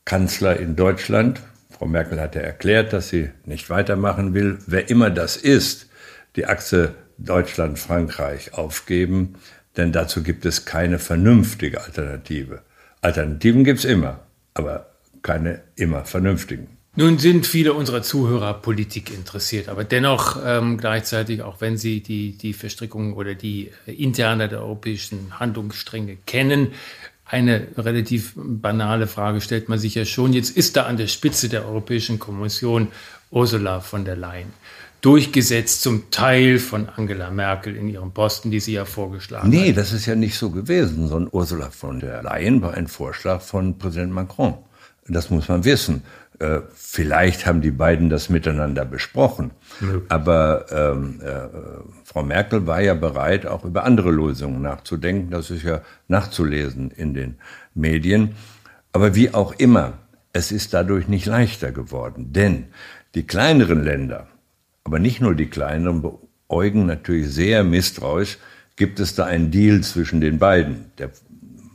Kanzler 0.05 0.57
in 0.57 0.75
Deutschland, 0.75 1.41
Frau 1.69 1.85
Merkel 1.85 2.19
hat 2.19 2.35
ja 2.35 2.41
erklärt, 2.41 2.91
dass 2.91 3.07
sie 3.07 3.29
nicht 3.45 3.69
weitermachen 3.69 4.33
will, 4.33 4.59
wer 4.67 4.89
immer 4.89 5.09
das 5.09 5.37
ist, 5.37 5.88
die 6.35 6.45
Achse 6.45 6.95
Deutschland-Frankreich 7.17 8.53
aufgeben, 8.53 9.35
denn 9.77 9.91
dazu 9.91 10.23
gibt 10.23 10.45
es 10.45 10.65
keine 10.65 10.99
vernünftige 10.99 11.81
Alternative. 11.81 12.61
Alternativen 13.01 13.63
gibt 13.63 13.79
es 13.79 13.85
immer, 13.85 14.21
aber 14.53 14.89
keine 15.21 15.61
immer 15.75 16.05
vernünftigen. 16.05 16.67
Nun 16.95 17.17
sind 17.17 17.45
viele 17.45 17.73
unserer 17.73 18.01
Zuhörer 18.01 18.55
Politik 18.55 19.13
interessiert, 19.13 19.69
aber 19.69 19.83
dennoch 19.83 20.37
ähm, 20.43 20.77
gleichzeitig, 20.77 21.43
auch 21.43 21.61
wenn 21.61 21.77
sie 21.77 22.01
die, 22.01 22.37
die 22.37 22.53
Verstrickungen 22.53 23.13
oder 23.13 23.35
die 23.35 23.71
Interne 23.85 24.49
der 24.49 24.59
europäischen 24.59 25.39
Handlungsstränge 25.39 26.17
kennen, 26.25 26.73
eine 27.25 27.67
relativ 27.77 28.33
banale 28.35 29.05
Frage 29.05 29.39
stellt 29.39 29.69
man 29.69 29.77
sich 29.77 29.93
ja 29.93 30.03
schon. 30.03 30.33
Jetzt 30.33 30.57
ist 30.57 30.75
da 30.75 30.87
an 30.87 30.97
der 30.97 31.07
Spitze 31.07 31.47
der 31.47 31.65
Europäischen 31.65 32.17
Kommission 32.17 32.87
Ursula 33.29 33.81
von 33.81 34.03
der 34.03 34.15
Leyen 34.15 34.51
durchgesetzt, 35.01 35.81
zum 35.81 36.11
Teil 36.11 36.59
von 36.59 36.89
Angela 36.89 37.29
Merkel 37.29 37.75
in 37.75 37.87
ihrem 37.87 38.11
Posten, 38.11 38.51
die 38.51 38.59
sie 38.59 38.73
ja 38.73 38.85
vorgeschlagen 38.85 39.49
nee, 39.49 39.57
hat. 39.57 39.65
Nee, 39.65 39.73
das 39.73 39.93
ist 39.93 40.05
ja 40.05 40.15
nicht 40.15 40.37
so 40.37 40.49
gewesen, 40.49 41.07
sondern 41.07 41.29
Ursula 41.31 41.69
von 41.69 41.99
der 41.99 42.23
Leyen 42.23 42.61
war 42.61 42.73
ein 42.73 42.87
Vorschlag 42.87 43.41
von 43.41 43.77
Präsident 43.77 44.13
Macron. 44.13 44.55
Das 45.07 45.29
muss 45.29 45.47
man 45.47 45.63
wissen. 45.63 46.03
Äh, 46.39 46.61
vielleicht 46.73 47.45
haben 47.45 47.61
die 47.61 47.71
beiden 47.71 48.09
das 48.09 48.29
miteinander 48.29 48.85
besprochen. 48.85 49.51
Ja. 49.81 49.87
Aber 50.07 50.65
ähm, 50.71 51.19
äh, 51.21 51.47
Frau 52.05 52.23
Merkel 52.23 52.65
war 52.65 52.81
ja 52.81 52.93
bereit, 52.93 53.45
auch 53.45 53.65
über 53.65 53.83
andere 53.83 54.11
Lösungen 54.11 54.61
nachzudenken. 54.61 55.31
Das 55.31 55.49
ist 55.49 55.63
ja 55.63 55.81
nachzulesen 56.07 56.91
in 56.91 57.13
den 57.13 57.35
Medien. 57.73 58.35
Aber 58.93 59.15
wie 59.15 59.33
auch 59.33 59.53
immer, 59.53 59.93
es 60.31 60.51
ist 60.51 60.73
dadurch 60.73 61.07
nicht 61.07 61.25
leichter 61.25 61.71
geworden. 61.71 62.31
Denn 62.31 62.67
die 63.15 63.23
kleineren 63.23 63.83
Länder, 63.83 64.27
aber 64.89 64.97
nicht 64.97 65.21
nur 65.21 65.35
die 65.35 65.45
kleineren, 65.45 66.01
beäugen 66.01 66.87
natürlich 66.87 67.29
sehr 67.29 67.63
misstrauisch, 67.63 68.39
gibt 68.75 68.99
es 68.99 69.13
da 69.13 69.25
einen 69.25 69.51
Deal 69.51 69.81
zwischen 69.81 70.19
den 70.19 70.39
beiden, 70.39 70.85
der 70.97 71.11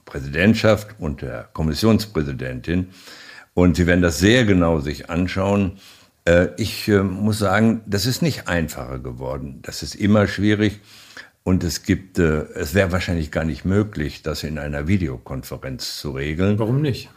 Präsidentschaft 0.05 0.97
und 0.99 1.23
der 1.23 1.49
Kommissionspräsidentin. 1.53 2.89
Und 3.55 3.77
Sie 3.77 3.87
werden 3.87 4.03
das 4.03 4.19
sehr 4.19 4.45
genau 4.45 4.81
sich 4.81 5.11
anschauen. 5.11 5.79
Äh, 6.25 6.49
ich 6.57 6.89
äh, 6.89 7.05
muss 7.05 7.39
sagen, 7.39 7.83
das 7.87 8.05
ist 8.05 8.21
nicht 8.21 8.49
einfacher 8.49 8.99
geworden. 8.99 9.61
Das 9.63 9.85
ist 9.85 9.95
immer 9.95 10.27
schwierig. 10.27 10.81
Und 11.45 11.63
es 11.63 11.85
gibt, 11.85 12.19
äh, 12.19 12.47
es 12.57 12.75
wäre 12.75 12.91
wahrscheinlich 12.91 13.31
gar 13.31 13.45
nicht 13.45 13.65
möglich, 13.65 14.23
das 14.23 14.43
in 14.43 14.59
einer 14.59 14.89
Videokonferenz 14.89 16.01
zu 16.01 16.11
regeln. 16.11 16.59
Warum 16.59 16.83
nicht? 16.83 17.11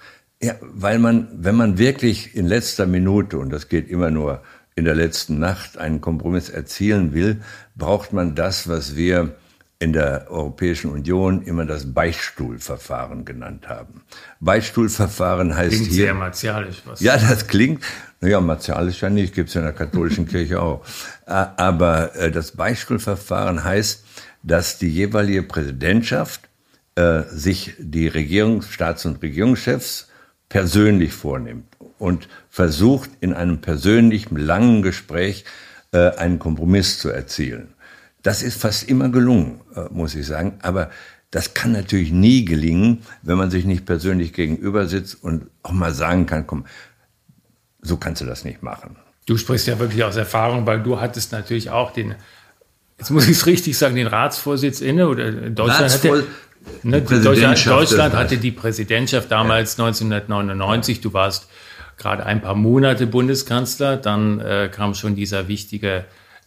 Ja, 0.43 0.53
weil 0.61 0.99
man, 0.99 1.27
wenn 1.33 1.55
man 1.55 1.79
wirklich 1.79 2.35
in 2.35 2.45
letzter 2.45 2.85
Minute, 2.85 3.39
und 3.39 3.49
das 3.49 3.67
geht 3.67 3.89
immer 3.89 4.11
nur 4.11 4.43
in 4.77 4.85
der 4.85 4.95
letzten 4.95 5.39
Nacht, 5.39 5.79
einen 5.79 6.01
Kompromiss 6.01 6.49
erzielen 6.49 7.11
will, 7.11 7.41
braucht 7.75 8.13
man 8.13 8.35
das, 8.35 8.69
was 8.69 8.95
wir 8.95 9.35
in 9.79 9.91
der 9.91 10.29
Europäischen 10.29 10.91
Union 10.91 11.41
immer 11.41 11.65
das 11.65 11.93
Beichtstuhlverfahren 11.93 13.25
genannt 13.25 13.67
haben. 13.67 14.03
Beichtstuhlverfahren 14.39 15.55
heißt 15.55 15.73
klingt 15.73 15.87
hier. 15.87 16.05
sehr 16.05 16.13
martialisch. 16.13 16.83
Was 16.85 16.99
ja, 17.01 17.17
das 17.17 17.47
klingt. 17.47 17.83
Naja, 18.21 18.39
martialisch 18.39 19.01
ja 19.01 19.09
nicht, 19.09 19.33
gibt's 19.33 19.55
ja 19.55 19.61
in 19.61 19.65
der 19.65 19.73
katholischen 19.73 20.27
Kirche 20.29 20.61
auch. 20.61 20.85
Aber 21.25 22.15
äh, 22.15 22.31
das 22.31 22.51
Beichtstuhlverfahren 22.51 23.63
heißt, 23.63 24.05
dass 24.43 24.77
die 24.77 24.89
jeweilige 24.89 25.41
Präsidentschaft 25.41 26.41
äh, 26.93 27.23
sich 27.29 27.73
die 27.79 28.09
Regierungs-, 28.11 28.71
Staats- 28.71 29.07
und 29.07 29.23
Regierungschefs 29.23 30.07
persönlich 30.49 31.13
vornimmt 31.13 31.66
und 31.99 32.27
versucht, 32.49 33.09
in 33.19 33.33
einem 33.33 33.61
persönlichen, 33.61 34.37
langen 34.37 34.81
Gespräch 34.81 35.45
äh, 35.91 36.11
einen 36.15 36.39
Kompromiss 36.39 36.99
zu 36.99 37.09
erzielen. 37.09 37.73
Das 38.23 38.43
ist 38.43 38.59
fast 38.59 38.89
immer 38.89 39.09
gelungen, 39.09 39.61
äh, 39.75 39.85
muss 39.91 40.15
ich 40.15 40.27
sagen. 40.27 40.59
Aber 40.61 40.89
das 41.31 41.53
kann 41.53 41.71
natürlich 41.71 42.11
nie 42.11 42.45
gelingen, 42.45 43.03
wenn 43.21 43.37
man 43.37 43.51
sich 43.51 43.65
nicht 43.65 43.85
persönlich 43.85 44.33
gegenüber 44.33 44.87
sitzt 44.87 45.23
und 45.23 45.47
auch 45.63 45.71
mal 45.71 45.93
sagen 45.93 46.25
kann, 46.25 46.47
komm, 46.47 46.65
so 47.81 47.97
kannst 47.97 48.21
du 48.21 48.25
das 48.25 48.43
nicht 48.43 48.63
machen. 48.63 48.95
Du 49.25 49.37
sprichst 49.37 49.67
ja 49.67 49.77
wirklich 49.79 50.03
aus 50.03 50.15
Erfahrung, 50.15 50.65
weil 50.65 50.81
du 50.81 51.01
hattest 51.01 51.31
natürlich 51.33 51.69
auch 51.69 51.91
den, 51.91 52.15
jetzt 52.97 53.11
muss 53.11 53.25
ich 53.25 53.37
es 53.37 53.45
richtig 53.45 53.77
sagen, 53.77 53.95
den 53.95 54.07
Ratsvorsitz 54.07 54.79
inne 54.79 55.09
oder 55.09 55.31
Deutschland 55.31 55.91
Ratsvor 55.91 56.17
hatte, 56.17 56.27
ne, 56.83 57.01
Deutschland, 57.01 57.65
Deutschland 57.65 58.13
hatte 58.15 58.37
die 58.37 58.51
Präsidentschaft 58.51 59.29
damals 59.29 59.75
ja. 59.77 59.85
1999. 59.85 61.01
Du 61.01 61.11
warst 61.11 61.49
gerade 61.97 62.25
ein 62.25 62.41
paar 62.41 62.55
Monate 62.55 63.07
Bundeskanzler, 63.07 63.97
dann 63.97 64.39
äh, 64.39 64.69
kam 64.71 64.93
schon 64.93 65.15
dieser 65.15 65.47
wichtige 65.47 66.05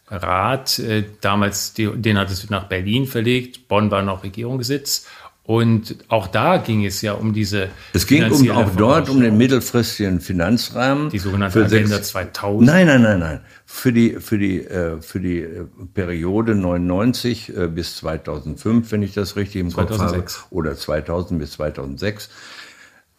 Rat, 0.09 0.79
äh, 0.79 1.03
damals, 1.21 1.73
den 1.73 2.17
hattest 2.17 2.43
du 2.43 2.51
nach 2.51 2.65
Berlin 2.65 3.07
verlegt, 3.07 3.67
Bonn 3.67 3.91
war 3.91 4.01
noch 4.01 4.23
Regierungssitz. 4.23 5.07
Und 5.43 5.97
auch 6.07 6.27
da 6.27 6.57
ging 6.57 6.85
es 6.85 7.01
ja 7.01 7.13
um 7.13 7.33
diese. 7.33 7.69
Es 7.93 8.05
ging 8.05 8.31
um, 8.31 8.51
auch 8.51 8.69
dort 8.75 9.09
um 9.09 9.19
den 9.19 9.37
mittelfristigen 9.37 10.21
Finanzrahmen. 10.21 11.09
Die 11.09 11.17
sogenannte 11.17 11.65
Agenda 11.65 11.95
sechs, 11.95 12.09
2000. 12.09 12.65
Nein, 12.65 12.85
nein, 12.85 13.01
nein, 13.01 13.19
nein. 13.19 13.39
Für 13.65 13.91
die, 13.91 14.11
für 14.19 14.37
die, 14.37 14.59
äh, 14.59 15.01
für 15.01 15.19
die 15.19 15.39
äh, 15.39 15.65
Periode 15.93 16.53
99 16.53 17.57
äh, 17.57 17.67
bis 17.67 17.95
2005, 17.97 18.91
wenn 18.91 19.01
ich 19.01 19.13
das 19.13 19.35
richtig 19.35 19.61
im 19.61 19.71
2006. 19.71 20.35
Kopf 20.35 20.43
habe. 20.43 20.55
Oder 20.55 20.75
2000 20.75 21.39
bis 21.39 21.51
2006. 21.53 22.29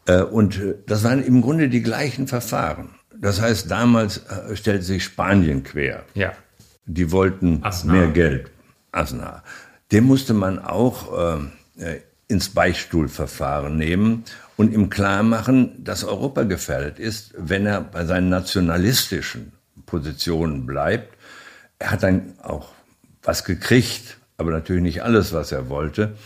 Äh, 0.06 0.22
und 0.22 0.58
äh, 0.58 0.74
das 0.86 1.04
waren 1.04 1.22
im 1.22 1.42
Grunde 1.42 1.68
die 1.68 1.82
gleichen 1.82 2.26
Verfahren. 2.26 2.90
Das 3.16 3.40
heißt, 3.40 3.70
damals 3.70 4.18
äh, 4.18 4.56
stellte 4.56 4.84
sich 4.84 5.04
Spanien 5.04 5.62
quer. 5.62 6.04
Ja. 6.14 6.32
Die 6.86 7.12
wollten 7.12 7.62
Asna. 7.62 7.92
mehr 7.92 8.08
Geld. 8.08 8.50
Asna. 8.90 9.42
Den 9.92 10.04
musste 10.04 10.34
man 10.34 10.58
auch 10.58 11.12
äh, 11.78 12.00
ins 12.28 12.48
Beichtstuhlverfahren 12.48 13.76
nehmen 13.76 14.24
und 14.56 14.72
ihm 14.72 14.90
klar 14.90 15.22
machen, 15.22 15.84
dass 15.84 16.02
Europa 16.02 16.44
gefährdet 16.44 16.98
ist, 16.98 17.34
wenn 17.36 17.66
er 17.66 17.80
bei 17.80 18.04
seinen 18.04 18.28
nationalistischen 18.28 19.52
Positionen 19.86 20.66
bleibt. 20.66 21.16
Er 21.78 21.90
hat 21.90 22.02
dann 22.02 22.34
auch 22.42 22.70
was 23.22 23.44
gekriegt, 23.44 24.18
aber 24.36 24.50
natürlich 24.50 24.82
nicht 24.82 25.02
alles, 25.02 25.32
was 25.32 25.52
er 25.52 25.68
wollte. 25.68 26.16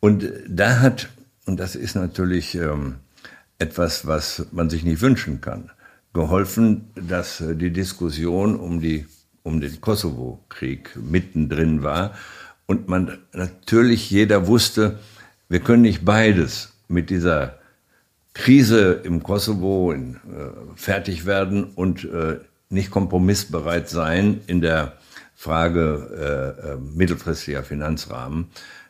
Und 0.00 0.30
da 0.46 0.80
hat, 0.80 1.08
und 1.46 1.58
das 1.58 1.74
ist 1.74 1.96
natürlich 1.96 2.54
ähm, 2.54 2.96
etwas, 3.58 4.06
was 4.06 4.46
man 4.52 4.70
sich 4.70 4.84
nicht 4.84 5.00
wünschen 5.00 5.40
kann, 5.40 5.70
geholfen, 6.12 6.90
dass 6.94 7.42
die 7.46 7.72
Diskussion 7.72 8.56
um 8.56 8.80
die 8.80 9.06
um 9.42 9.60
den 9.60 9.80
Kosovo-Krieg 9.80 10.90
mittendrin 10.96 11.82
war 11.82 12.12
und 12.66 12.86
man 12.86 13.18
natürlich 13.32 14.10
jeder 14.10 14.46
wusste, 14.46 14.98
wir 15.48 15.60
können 15.60 15.82
nicht 15.82 16.04
beides 16.04 16.74
mit 16.86 17.08
dieser 17.08 17.58
Krise 18.34 18.92
im 19.04 19.22
Kosovo 19.22 19.90
in, 19.90 20.16
äh, 20.16 20.18
fertig 20.76 21.24
werden 21.24 21.64
und 21.64 22.04
äh, 22.04 22.40
nicht 22.68 22.90
kompromissbereit 22.90 23.88
sein 23.88 24.42
in 24.46 24.60
der 24.60 24.92
Frage 25.34 26.56
äh, 26.62 26.72
äh 26.72 26.76
mittelfristiger 26.76 27.62
Finanzrahmen. 27.62 28.48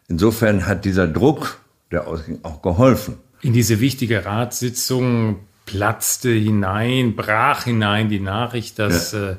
Insofern 0.09 0.67
hat 0.67 0.85
dieser 0.85 1.07
Druck, 1.07 1.61
der 1.93 2.09
ausging, 2.09 2.41
auch 2.43 2.63
geholfen. 2.63 3.19
In 3.41 3.53
diese 3.53 3.81
wichtige 3.81 4.25
Ratssitzung 4.25 5.41
platzte 5.69 6.31
hinein, 6.31 7.15
brach 7.15 7.65
hinein 7.65 8.09
die 8.09 8.21
Nachricht, 8.21 8.79
dass 8.79 9.13
ja. 9.13 9.37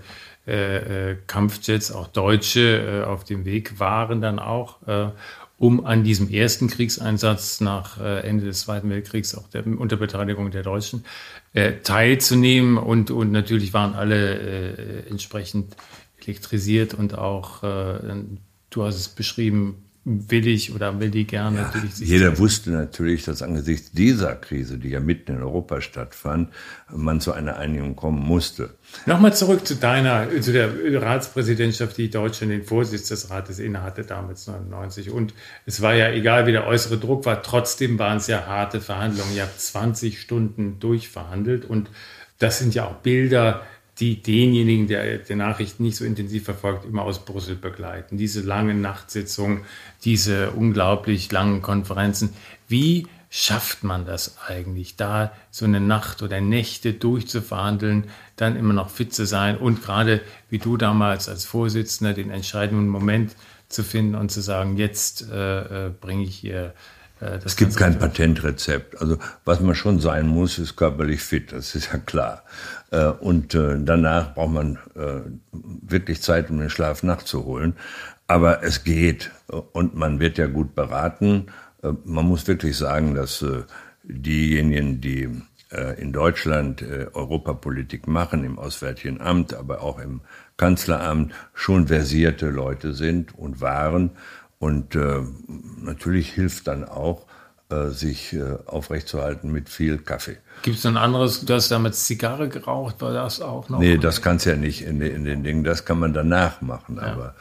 äh, 0.47 1.11
äh, 1.11 1.17
Kampfjets, 1.27 1.91
auch 1.91 2.07
deutsche, 2.07 3.01
äh, 3.01 3.03
auf 3.03 3.23
dem 3.23 3.45
Weg 3.45 3.79
waren 3.79 4.21
dann 4.21 4.39
auch, 4.39 4.87
äh, 4.87 5.07
um 5.57 5.85
an 5.85 6.03
diesem 6.03 6.29
ersten 6.29 6.67
Kriegseinsatz 6.67 7.61
nach 7.61 7.99
äh, 7.99 8.19
Ende 8.21 8.45
des 8.45 8.61
Zweiten 8.61 8.89
Weltkriegs, 8.89 9.35
auch 9.35 9.49
der, 9.49 9.65
unter 9.65 9.97
Beteiligung 9.97 10.51
der 10.51 10.63
Deutschen, 10.63 11.03
äh, 11.53 11.73
teilzunehmen. 11.83 12.77
Und, 12.77 13.11
und 13.11 13.31
natürlich 13.31 13.73
waren 13.73 13.93
alle 13.95 15.05
entsprechend 15.09 15.75
elektrisiert 16.21 16.93
und 16.93 17.17
auch, 17.17 17.61
du 17.61 18.83
hast 18.83 18.95
es 18.95 19.07
beschrieben, 19.07 19.88
will 20.09 20.47
ich 20.47 20.73
oder 20.73 20.99
will 20.99 21.11
die 21.11 21.27
gerne 21.27 21.59
ja, 21.59 21.73
Jeder 21.97 22.37
wusste 22.39 22.71
natürlich, 22.71 23.23
dass 23.25 23.43
angesichts 23.43 23.91
dieser 23.91 24.35
Krise, 24.35 24.79
die 24.79 24.89
ja 24.89 24.99
mitten 24.99 25.33
in 25.33 25.41
Europa 25.41 25.81
stattfand, 25.81 26.49
man 26.91 27.21
zu 27.21 27.31
einer 27.31 27.57
Einigung 27.57 27.95
kommen 27.95 28.19
musste. 28.19 28.71
Nochmal 29.05 29.35
zurück 29.35 29.67
zu 29.67 29.75
deiner, 29.75 30.27
zu 30.41 30.51
der 30.51 30.69
Ratspräsidentschaft, 31.01 31.97
die 31.97 32.09
Deutschland 32.09 32.51
den 32.51 32.63
Vorsitz 32.63 33.09
des 33.09 33.29
Rates 33.29 33.59
innehatte 33.59 34.03
damals 34.03 34.47
99. 34.47 35.11
Und 35.11 35.33
es 35.65 35.81
war 35.81 35.93
ja 35.93 36.09
egal, 36.11 36.47
wie 36.47 36.51
der 36.51 36.65
äußere 36.65 36.97
Druck 36.97 37.25
war, 37.25 37.43
trotzdem 37.43 37.99
waren 37.99 38.17
es 38.17 38.27
ja 38.27 38.47
harte 38.47 38.81
Verhandlungen. 38.81 39.35
Ihr 39.35 39.43
habt 39.43 39.61
20 39.61 40.19
Stunden 40.19 40.79
durchverhandelt 40.79 41.65
und 41.65 41.89
das 42.39 42.57
sind 42.57 42.73
ja 42.73 42.85
auch 42.85 42.95
Bilder, 42.95 43.63
die 43.99 44.21
denjenigen, 44.21 44.87
der 44.87 45.17
die 45.17 45.35
Nachrichten 45.35 45.83
nicht 45.83 45.97
so 45.97 46.05
intensiv 46.05 46.45
verfolgt, 46.45 46.85
immer 46.85 47.03
aus 47.03 47.25
Brüssel 47.25 47.55
begleiten. 47.55 48.17
Diese 48.17 48.41
langen 48.41 48.81
Nachtsitzungen, 48.81 49.65
diese 50.03 50.51
unglaublich 50.51 51.31
langen 51.31 51.61
Konferenzen. 51.61 52.33
Wie 52.67 53.07
schafft 53.29 53.83
man 53.83 54.05
das 54.05 54.37
eigentlich, 54.47 54.95
da 54.95 55.31
so 55.51 55.65
eine 55.65 55.79
Nacht 55.79 56.23
oder 56.23 56.41
Nächte 56.41 56.93
durchzuverhandeln, 56.93 58.05
dann 58.37 58.55
immer 58.55 58.73
noch 58.73 58.89
fit 58.89 59.13
zu 59.13 59.25
sein 59.25 59.57
und 59.57 59.83
gerade 59.83 60.21
wie 60.49 60.57
du 60.57 60.77
damals 60.77 61.29
als 61.29 61.45
Vorsitzender 61.45 62.13
den 62.13 62.31
entscheidenden 62.31 62.87
Moment 62.87 63.35
zu 63.67 63.83
finden 63.83 64.15
und 64.15 64.31
zu 64.31 64.41
sagen, 64.41 64.77
jetzt 64.77 65.29
äh, 65.29 65.87
äh 65.87 65.89
bringe 65.89 66.23
ich 66.23 66.35
hier 66.35 66.73
äh, 67.21 67.39
es 67.43 67.55
gibt 67.55 67.75
kein 67.75 67.99
Patentrezept. 67.99 68.99
Also 69.01 69.17
was 69.45 69.59
man 69.59 69.75
schon 69.75 69.99
sein 69.99 70.27
muss, 70.27 70.57
ist 70.59 70.75
körperlich 70.75 71.21
fit, 71.21 71.51
das 71.51 71.75
ist 71.75 71.91
ja 71.91 71.99
klar. 71.99 72.43
Äh, 72.91 73.05
und 73.05 73.55
äh, 73.55 73.77
danach 73.79 74.33
braucht 74.33 74.53
man 74.53 74.79
wirklich 75.53 76.21
Zeit, 76.21 76.49
um 76.49 76.59
den 76.59 76.69
Schlaf 76.69 77.03
nachzuholen. 77.03 77.75
Aber 78.27 78.63
es 78.63 78.83
geht 78.83 79.31
und 79.71 79.95
man 79.95 80.19
wird 80.19 80.37
ja 80.37 80.47
gut 80.47 80.75
beraten 80.75 81.47
man 82.03 82.25
muss 82.25 82.45
wirklich 82.45 82.75
sagen, 82.75 83.15
dass 83.15 83.45
diejenigen, 84.03 84.99
die 84.99 85.29
in 85.95 86.11
Deutschland 86.11 86.83
Europapolitik 87.13 88.05
machen, 88.05 88.43
im 88.43 88.59
Auswärtigen 88.59 89.21
Amt, 89.21 89.53
aber 89.53 89.81
auch 89.81 89.97
im 89.97 90.19
Kanzleramt, 90.57 91.31
schon 91.53 91.87
versierte 91.87 92.49
Leute 92.49 92.93
sind 92.93 93.33
und 93.37 93.61
waren. 93.61 94.11
Und 94.59 94.97
natürlich 95.81 96.33
hilft 96.33 96.67
dann 96.67 96.83
auch, 96.83 97.25
sich 97.91 98.35
aufrechtzuerhalten 98.65 99.51
mit 99.51 99.69
viel 99.69 99.99
Kaffee. 99.99 100.37
Gibt 100.63 100.79
es 100.79 100.85
ein 100.85 100.97
anderes, 100.97 101.45
du 101.45 101.53
hast 101.53 101.69
damals 101.69 102.05
Zigarre 102.05 102.49
geraucht, 102.49 102.99
war 102.99 103.13
das 103.13 103.41
auch 103.41 103.69
noch? 103.69 103.79
Nee, 103.79 103.97
das 103.97 104.21
kannst 104.21 104.45
ja 104.45 104.55
nicht 104.55 104.81
in, 104.81 104.99
in, 105.01 105.23
den 105.23 105.43
Dingen, 105.43 105.63
das 105.63 105.85
kann 105.85 105.99
man 105.99 106.11
danach 106.11 106.61
machen, 106.61 106.97
ja. 106.97 107.03
aber 107.03 107.35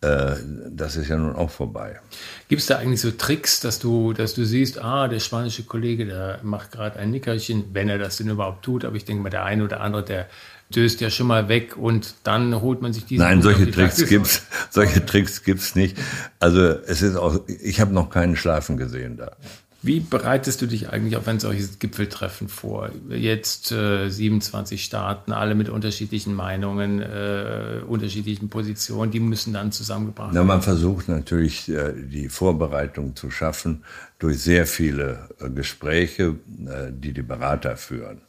äh, 0.00 0.36
das 0.70 0.96
ist 0.96 1.08
ja 1.08 1.16
nun 1.16 1.34
auch 1.34 1.50
vorbei. 1.50 2.00
Gibt 2.48 2.60
es 2.60 2.66
da 2.66 2.78
eigentlich 2.78 3.00
so 3.00 3.10
Tricks, 3.10 3.60
dass 3.60 3.78
du, 3.78 4.12
dass 4.12 4.34
du 4.34 4.44
siehst, 4.44 4.82
ah, 4.82 5.08
der 5.08 5.18
spanische 5.18 5.64
Kollege, 5.64 6.06
der 6.06 6.38
macht 6.42 6.72
gerade 6.72 6.98
ein 6.98 7.10
Nickerchen, 7.10 7.64
wenn 7.72 7.88
er 7.88 7.98
das 7.98 8.18
denn 8.18 8.28
überhaupt 8.28 8.64
tut, 8.64 8.84
aber 8.84 8.96
ich 8.96 9.04
denke 9.04 9.22
mal, 9.22 9.30
der 9.30 9.44
eine 9.44 9.64
oder 9.64 9.80
andere, 9.80 10.04
der 10.04 10.28
döst 10.72 11.00
ja 11.00 11.10
schon 11.10 11.26
mal 11.26 11.48
weg 11.48 11.76
und 11.76 12.14
dann 12.24 12.60
holt 12.60 12.82
man 12.82 12.92
sich 12.92 13.06
diese. 13.06 13.22
Nein, 13.22 13.42
solche 13.42 13.70
Tricks 13.70 14.06
gibt's, 14.06 14.42
solche 14.70 15.04
Tricks 15.04 15.42
gibt's 15.42 15.74
nicht. 15.74 15.96
Also 16.38 16.62
es 16.62 17.02
ist 17.02 17.16
auch, 17.16 17.40
ich 17.46 17.80
habe 17.80 17.92
noch 17.92 18.10
keinen 18.10 18.36
Schlafen 18.36 18.76
gesehen 18.76 19.16
da. 19.16 19.32
Wie 19.80 20.00
bereitest 20.00 20.60
du 20.60 20.66
dich 20.66 20.88
eigentlich 20.88 21.16
auf 21.16 21.28
ein 21.28 21.38
solches 21.38 21.78
Gipfeltreffen 21.78 22.48
vor? 22.48 22.90
Jetzt 23.10 23.70
äh, 23.70 24.08
27 24.08 24.82
Staaten, 24.82 25.30
alle 25.30 25.54
mit 25.54 25.68
unterschiedlichen 25.68 26.34
Meinungen, 26.34 27.00
äh, 27.00 27.80
unterschiedlichen 27.86 28.48
Positionen, 28.48 29.12
die 29.12 29.20
müssen 29.20 29.52
dann 29.52 29.70
zusammengebracht 29.70 30.34
werden. 30.34 30.46
Man 30.48 30.62
versucht 30.62 31.08
natürlich 31.08 31.68
äh, 31.68 31.92
die 31.96 32.28
Vorbereitung 32.28 33.14
zu 33.14 33.30
schaffen 33.30 33.84
durch 34.18 34.40
sehr 34.40 34.66
viele 34.66 35.28
äh, 35.38 35.48
Gespräche, 35.48 36.34
äh, 36.66 36.90
die 36.90 37.12
die 37.12 37.22
Berater 37.22 37.76
führen. 37.76 38.22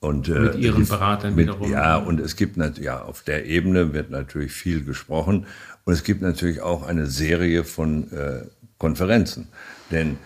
Und, 0.00 0.28
äh, 0.28 0.38
mit 0.38 0.54
ihren 0.54 0.84
die, 0.84 0.88
Beratern 0.88 1.34
mit, 1.34 1.48
wiederum. 1.48 1.70
Ja, 1.70 1.96
und 1.96 2.20
es 2.20 2.36
gibt 2.36 2.56
ja 2.78 3.02
auf 3.02 3.22
der 3.22 3.44
Ebene 3.44 3.92
wird 3.92 4.10
natürlich 4.10 4.52
viel 4.52 4.82
gesprochen 4.82 5.44
und 5.84 5.92
es 5.92 6.04
gibt 6.04 6.22
natürlich 6.22 6.62
auch 6.62 6.86
eine 6.86 7.06
Serie 7.06 7.64
von 7.64 8.08
Konferenzen, 8.78 9.48
denn 9.90 10.12
äh, 10.12 10.16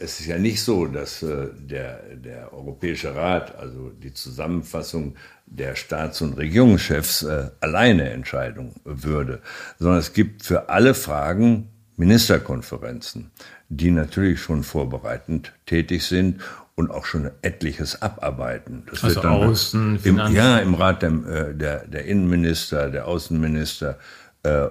es 0.00 0.20
ist 0.20 0.26
ja 0.26 0.38
nicht 0.38 0.62
so, 0.62 0.86
dass 0.86 1.22
äh, 1.22 1.48
der, 1.58 2.00
der 2.16 2.52
Europäische 2.52 3.14
Rat, 3.14 3.56
also 3.56 3.90
die 3.90 4.12
Zusammenfassung 4.12 5.14
der 5.46 5.76
Staats- 5.76 6.20
und 6.20 6.36
Regierungschefs, 6.36 7.22
äh, 7.22 7.50
alleine 7.60 8.10
Entscheidung 8.10 8.74
würde, 8.84 9.40
sondern 9.78 9.98
es 9.98 10.12
gibt 10.12 10.42
für 10.42 10.68
alle 10.68 10.94
Fragen 10.94 11.70
Ministerkonferenzen, 11.96 13.30
die 13.68 13.90
natürlich 13.90 14.40
schon 14.40 14.62
vorbereitend 14.62 15.52
tätig 15.64 16.04
sind 16.04 16.42
und 16.74 16.90
auch 16.90 17.06
schon 17.06 17.30
etliches 17.40 18.02
abarbeiten. 18.02 18.82
Das 18.90 19.02
also 19.02 19.16
wird 19.16 19.24
dann 19.24 19.32
Außen, 19.32 19.98
im, 20.04 20.18
Ja, 20.32 20.58
im 20.58 20.74
Rat 20.74 21.00
der, 21.02 21.54
der, 21.54 21.86
der 21.86 22.04
Innenminister, 22.04 22.90
der 22.90 23.08
Außenminister 23.08 23.98
äh, 24.42 24.66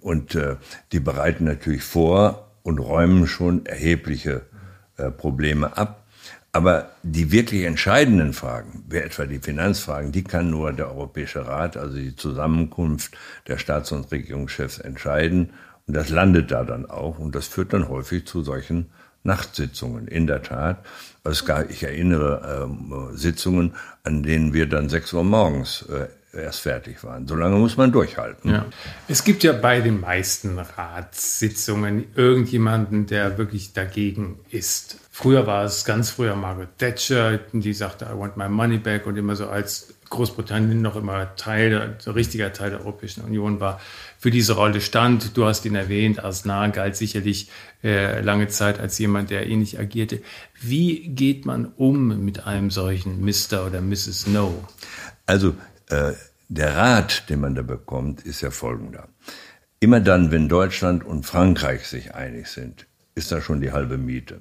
und 0.00 0.34
äh, 0.34 0.56
die 0.90 1.00
bereiten 1.00 1.44
natürlich 1.44 1.84
vor, 1.84 2.45
und 2.66 2.80
räumen 2.80 3.28
schon 3.28 3.64
erhebliche 3.64 4.42
äh, 4.96 5.10
Probleme 5.12 5.76
ab. 5.76 6.02
Aber 6.50 6.90
die 7.04 7.30
wirklich 7.30 7.62
entscheidenden 7.62 8.32
Fragen, 8.32 8.82
wie 8.88 8.96
etwa 8.96 9.24
die 9.24 9.38
Finanzfragen, 9.38 10.10
die 10.10 10.24
kann 10.24 10.50
nur 10.50 10.72
der 10.72 10.88
Europäische 10.88 11.46
Rat, 11.46 11.76
also 11.76 11.96
die 11.96 12.16
Zusammenkunft 12.16 13.16
der 13.46 13.58
Staats- 13.58 13.92
und 13.92 14.10
Regierungschefs 14.10 14.78
entscheiden. 14.78 15.50
Und 15.86 15.94
das 15.94 16.08
landet 16.08 16.50
da 16.50 16.64
dann 16.64 16.86
auch. 16.86 17.20
Und 17.20 17.36
das 17.36 17.46
führt 17.46 17.72
dann 17.72 17.88
häufig 17.88 18.26
zu 18.26 18.42
solchen 18.42 18.86
Nachtsitzungen, 19.22 20.08
in 20.08 20.26
der 20.26 20.42
Tat. 20.42 20.84
Also 21.22 21.40
es 21.40 21.44
gab, 21.44 21.70
ich 21.70 21.84
erinnere 21.84 22.68
äh, 23.12 23.16
Sitzungen, 23.16 23.74
an 24.02 24.24
denen 24.24 24.54
wir 24.54 24.66
dann 24.66 24.88
sechs 24.88 25.12
Uhr 25.12 25.24
morgens 25.24 25.82
äh, 25.82 26.08
erst 26.40 26.60
fertig 26.60 27.02
waren. 27.04 27.26
So 27.26 27.34
lange 27.34 27.56
muss 27.56 27.76
man 27.76 27.92
durchhalten. 27.92 28.50
Ja. 28.50 28.66
Es 29.08 29.24
gibt 29.24 29.42
ja 29.42 29.52
bei 29.52 29.80
den 29.80 30.00
meisten 30.00 30.58
Ratssitzungen 30.58 32.06
irgendjemanden, 32.14 33.06
der 33.06 33.38
wirklich 33.38 33.72
dagegen 33.72 34.38
ist. 34.50 34.98
Früher 35.10 35.46
war 35.46 35.64
es 35.64 35.84
ganz 35.84 36.10
früher 36.10 36.36
Margaret 36.36 36.76
Thatcher, 36.78 37.38
die 37.52 37.72
sagte, 37.72 38.04
I 38.04 38.18
want 38.18 38.36
my 38.36 38.48
money 38.48 38.78
back 38.78 39.06
und 39.06 39.16
immer 39.16 39.34
so 39.34 39.48
als 39.48 39.94
Großbritannien 40.10 40.82
noch 40.82 40.96
immer 40.96 41.34
Teil, 41.36 41.96
so 41.98 42.12
richtiger 42.12 42.52
Teil 42.52 42.70
der 42.70 42.80
Europäischen 42.80 43.24
Union 43.24 43.60
war, 43.60 43.80
für 44.18 44.30
diese 44.30 44.54
Rolle 44.54 44.80
stand. 44.80 45.36
Du 45.36 45.44
hast 45.44 45.64
ihn 45.64 45.74
erwähnt, 45.74 46.24
Asnar 46.24 46.68
galt 46.70 46.96
sicherlich 46.96 47.50
äh, 47.82 48.20
lange 48.20 48.48
Zeit 48.48 48.78
als 48.78 48.98
jemand, 48.98 49.30
der 49.30 49.46
ähnlich 49.46 49.78
agierte. 49.78 50.20
Wie 50.60 51.08
geht 51.08 51.44
man 51.44 51.72
um 51.76 52.24
mit 52.24 52.46
einem 52.46 52.70
solchen 52.70 53.24
Mr. 53.24 53.66
oder 53.66 53.80
Mrs. 53.80 54.26
No? 54.28 54.64
Also 55.26 55.54
äh, 55.88 56.12
der 56.48 56.76
Rat, 56.76 57.28
den 57.28 57.40
man 57.40 57.54
da 57.54 57.62
bekommt, 57.62 58.22
ist 58.22 58.40
ja 58.40 58.50
folgender. 58.50 59.08
Immer 59.80 60.00
dann, 60.00 60.30
wenn 60.30 60.48
Deutschland 60.48 61.04
und 61.04 61.26
Frankreich 61.26 61.86
sich 61.86 62.14
einig 62.14 62.48
sind, 62.48 62.86
ist 63.14 63.32
da 63.32 63.40
schon 63.40 63.60
die 63.60 63.72
halbe 63.72 63.98
Miete. 63.98 64.40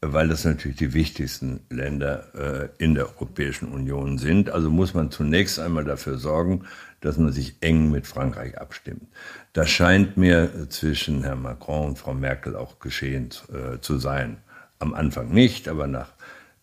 Weil 0.00 0.28
das 0.28 0.44
natürlich 0.44 0.76
die 0.76 0.94
wichtigsten 0.94 1.60
Länder 1.70 2.70
äh, 2.78 2.84
in 2.84 2.94
der 2.94 3.06
Europäischen 3.06 3.68
Union 3.68 4.18
sind. 4.18 4.50
Also 4.50 4.68
muss 4.68 4.94
man 4.94 5.10
zunächst 5.10 5.60
einmal 5.60 5.84
dafür 5.84 6.18
sorgen, 6.18 6.64
dass 7.00 7.18
man 7.18 7.32
sich 7.32 7.56
eng 7.60 7.90
mit 7.90 8.06
Frankreich 8.06 8.58
abstimmt. 8.58 9.06
Das 9.52 9.70
scheint 9.70 10.16
mir 10.16 10.68
zwischen 10.70 11.22
Herrn 11.22 11.42
Macron 11.42 11.90
und 11.90 11.98
Frau 11.98 12.14
Merkel 12.14 12.56
auch 12.56 12.78
geschehen 12.78 13.30
äh, 13.52 13.80
zu 13.80 13.98
sein. 13.98 14.38
Am 14.80 14.92
Anfang 14.94 15.30
nicht, 15.32 15.68
aber 15.68 15.86
nach 15.86 16.12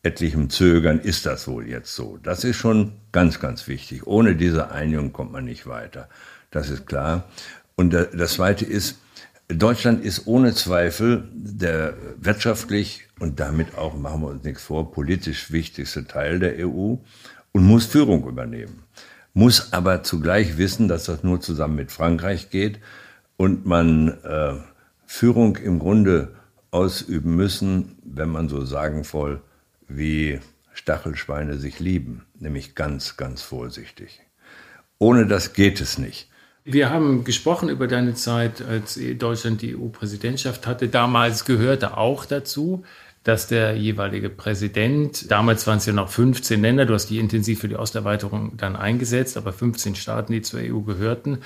etlichem 0.03 0.49
Zögern 0.49 0.99
ist 0.99 1.25
das 1.25 1.47
wohl 1.47 1.67
jetzt 1.67 1.95
so. 1.95 2.17
Das 2.23 2.43
ist 2.43 2.55
schon 2.55 2.93
ganz, 3.12 3.39
ganz 3.39 3.67
wichtig. 3.67 4.07
Ohne 4.07 4.35
diese 4.35 4.71
Einigung 4.71 5.12
kommt 5.12 5.31
man 5.31 5.45
nicht 5.45 5.67
weiter. 5.67 6.07
Das 6.51 6.69
ist 6.69 6.85
klar. 6.85 7.25
Und 7.75 7.93
das 7.93 8.33
Zweite 8.33 8.65
ist, 8.65 8.99
Deutschland 9.47 10.03
ist 10.03 10.27
ohne 10.27 10.53
Zweifel 10.53 11.27
der 11.33 11.95
wirtschaftlich 12.17 13.07
und 13.19 13.39
damit 13.39 13.77
auch, 13.77 13.97
machen 13.97 14.21
wir 14.21 14.27
uns 14.27 14.43
nichts 14.43 14.63
vor, 14.63 14.91
politisch 14.91 15.51
wichtigste 15.51 16.05
Teil 16.05 16.39
der 16.39 16.67
EU 16.67 16.95
und 17.51 17.63
muss 17.63 17.85
Führung 17.85 18.27
übernehmen. 18.27 18.83
Muss 19.33 19.73
aber 19.73 20.03
zugleich 20.03 20.57
wissen, 20.57 20.88
dass 20.88 21.05
das 21.05 21.23
nur 21.23 21.41
zusammen 21.41 21.75
mit 21.75 21.91
Frankreich 21.91 22.49
geht 22.49 22.79
und 23.38 23.65
man 23.65 24.09
äh, 24.23 24.55
Führung 25.05 25.55
im 25.57 25.79
Grunde 25.79 26.35
ausüben 26.71 27.35
müssen, 27.35 27.95
wenn 28.03 28.29
man 28.29 28.49
so 28.49 28.63
sagen 28.65 29.03
soll, 29.03 29.41
wie 29.89 30.39
Stachelschweine 30.73 31.58
sich 31.58 31.80
lieben, 31.80 32.25
nämlich 32.39 32.75
ganz, 32.75 33.17
ganz 33.17 33.41
vorsichtig. 33.41 34.21
Ohne 34.97 35.28
das 35.28 35.54
geht 35.54 35.82
es 35.82 35.97
nicht. 35.97 36.30
Wir 36.63 36.89
haben 36.89 37.23
gesprochen 37.23 37.69
über 37.69 37.88
deine 37.88 38.13
Zeit, 38.13 38.62
als 38.62 38.99
Deutschland 39.17 39.62
die 39.62 39.75
EU-Präsidentschaft 39.75 40.67
hatte. 40.67 40.88
Damals 40.88 41.45
gehörte 41.45 41.97
auch 41.97 42.25
dazu, 42.25 42.84
dass 43.23 43.47
der 43.47 43.75
jeweilige 43.75 44.30
Präsident, 44.30 45.30
damals 45.30 45.67
waren 45.67 45.78
es 45.78 45.86
ja 45.86 45.93
noch 45.93 46.10
15 46.10 46.62
Länder, 46.62 46.86
du 46.86 46.93
hast 46.93 47.08
die 47.08 47.19
intensiv 47.19 47.60
für 47.60 47.67
die 47.67 47.75
Osterweiterung 47.75 48.56
dann 48.56 48.75
eingesetzt, 48.75 49.36
aber 49.36 49.52
15 49.52 49.95
Staaten, 49.95 50.32
die 50.32 50.41
zur 50.41 50.62
EU 50.62 50.80
gehörten, 50.82 51.39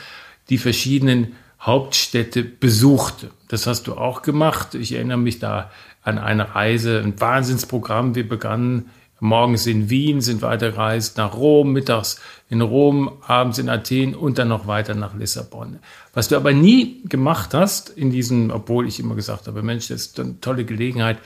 die 0.50 0.58
verschiedenen 0.58 1.36
Hauptstädte 1.62 2.44
besuchte. 2.44 3.32
Das 3.48 3.66
hast 3.66 3.88
du 3.88 3.94
auch 3.96 4.22
gemacht. 4.22 4.76
Ich 4.76 4.92
erinnere 4.92 5.18
mich 5.18 5.40
da 5.40 5.72
an 6.04 6.18
eine 6.18 6.56
Reise, 6.56 7.00
ein 7.00 7.20
Wahnsinnsprogramm. 7.20 8.16
Wir 8.16 8.28
begannen 8.28 8.90
morgens 9.20 9.66
in 9.68 9.90
Wien, 9.90 10.20
sind 10.20 10.42
weitergereist 10.42 11.18
nach 11.18 11.36
Rom, 11.36 11.72
mittags 11.72 12.20
in 12.50 12.62
Rom, 12.62 13.10
abends 13.26 13.58
in 13.58 13.70
Athen 13.70 14.16
und 14.16 14.38
dann 14.38 14.50
noch 14.50 14.68
weiter 14.68 14.96
nach 14.96 15.16
Lissabon. 15.16 15.80
Was 16.14 16.28
du 16.28 16.36
aber 16.36 16.52
nie 16.52 17.02
gemacht 17.06 17.54
hast 17.54 17.90
in 17.90 18.12
diesem, 18.12 18.52
obwohl 18.52 18.88
ich 18.88 19.00
immer 19.00 19.16
gesagt 19.16 19.48
habe, 19.48 19.64
Mensch, 19.64 19.88
das 19.88 20.08
ist 20.08 20.20
eine 20.20 20.40
tolle 20.42 20.66
Gelegenheit, 20.66 21.20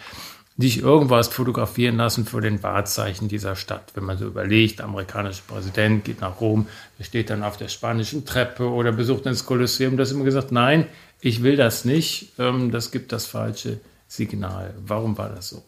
dich 0.57 0.81
irgendwas 0.81 1.27
fotografieren 1.27 1.97
lassen 1.97 2.25
für 2.25 2.41
den 2.41 2.61
Wahrzeichen 2.63 3.27
dieser 3.27 3.55
Stadt. 3.55 3.91
Wenn 3.93 4.05
man 4.05 4.17
so 4.17 4.25
überlegt, 4.25 4.81
amerikanischer 4.81 5.43
Präsident 5.47 6.03
geht 6.05 6.21
nach 6.21 6.41
Rom, 6.41 6.67
der 6.97 7.03
steht 7.03 7.29
dann 7.29 7.43
auf 7.43 7.57
der 7.57 7.67
spanischen 7.67 8.25
Treppe 8.25 8.67
oder 8.67 8.91
besucht 8.91 9.25
das 9.25 9.45
Kolosseum, 9.45 9.97
das 9.97 10.11
immer 10.11 10.23
gesagt, 10.23 10.51
nein, 10.51 10.87
ich 11.19 11.43
will 11.43 11.55
das 11.55 11.85
nicht, 11.85 12.33
ähm, 12.39 12.71
das 12.71 12.91
gibt 12.91 13.11
das 13.11 13.25
falsche 13.25 13.79
Signal. 14.07 14.73
Warum 14.85 15.17
war 15.17 15.29
das 15.29 15.49
so? 15.49 15.63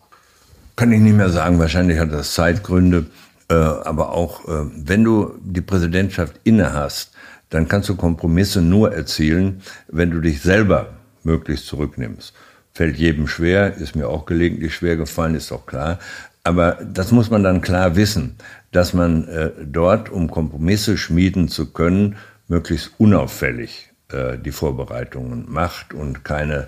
Kann 0.75 0.91
ich 0.91 0.99
nicht 0.99 1.15
mehr 1.15 1.29
sagen. 1.29 1.59
Wahrscheinlich 1.59 1.99
hat 1.99 2.11
das 2.11 2.33
Zeitgründe. 2.33 3.05
Äh, 3.49 3.53
aber 3.53 4.11
auch, 4.11 4.47
äh, 4.47 4.65
wenn 4.75 5.03
du 5.03 5.33
die 5.43 5.61
Präsidentschaft 5.61 6.39
inne 6.43 6.73
hast, 6.73 7.11
dann 7.49 7.67
kannst 7.67 7.89
du 7.89 7.95
Kompromisse 7.95 8.61
nur 8.61 8.93
erzielen, 8.93 9.61
wenn 9.87 10.11
du 10.11 10.21
dich 10.21 10.41
selber 10.41 10.91
möglichst 11.23 11.65
zurücknimmst. 11.65 12.33
Fällt 12.73 12.97
jedem 12.97 13.27
schwer, 13.27 13.75
ist 13.75 13.95
mir 13.95 14.07
auch 14.07 14.25
gelegentlich 14.25 14.75
schwer 14.75 14.95
gefallen, 14.95 15.35
ist 15.35 15.51
doch 15.51 15.65
klar. 15.65 15.99
Aber 16.43 16.77
das 16.83 17.11
muss 17.11 17.29
man 17.29 17.43
dann 17.43 17.61
klar 17.61 17.95
wissen, 17.95 18.35
dass 18.71 18.93
man 18.93 19.27
äh, 19.27 19.51
dort, 19.65 20.09
um 20.09 20.29
Kompromisse 20.29 20.97
schmieden 20.97 21.49
zu 21.49 21.73
können, 21.73 22.15
möglichst 22.47 22.91
unauffällig 22.97 23.91
äh, 24.11 24.37
die 24.37 24.51
Vorbereitungen 24.51 25.45
macht 25.47 25.93
und 25.93 26.23
keine 26.23 26.67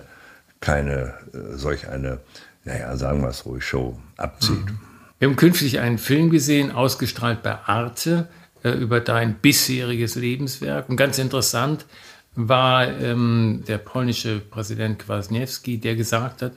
keine 0.62 1.14
äh, 1.34 1.56
solch 1.56 1.88
eine, 1.88 2.20
naja, 2.64 2.96
sagen 2.96 3.20
wir 3.20 3.28
es 3.28 3.44
ruhig, 3.44 3.64
Show 3.64 3.98
abzieht. 4.16 4.64
Mhm. 4.64 4.78
Wir 5.18 5.28
haben 5.28 5.36
künftig 5.36 5.78
einen 5.78 5.98
Film 5.98 6.30
gesehen, 6.30 6.72
ausgestrahlt 6.72 7.42
bei 7.42 7.58
Arte, 7.66 8.28
äh, 8.64 8.70
über 8.70 9.00
dein 9.00 9.34
bisheriges 9.34 10.14
Lebenswerk. 10.14 10.88
Und 10.88 10.96
ganz 10.96 11.18
interessant 11.18 11.84
war 12.34 12.88
ähm, 12.88 13.62
der 13.68 13.78
polnische 13.78 14.40
Präsident 14.40 14.98
Kwasniewski, 15.00 15.78
der 15.78 15.96
gesagt 15.96 16.42
hat, 16.42 16.52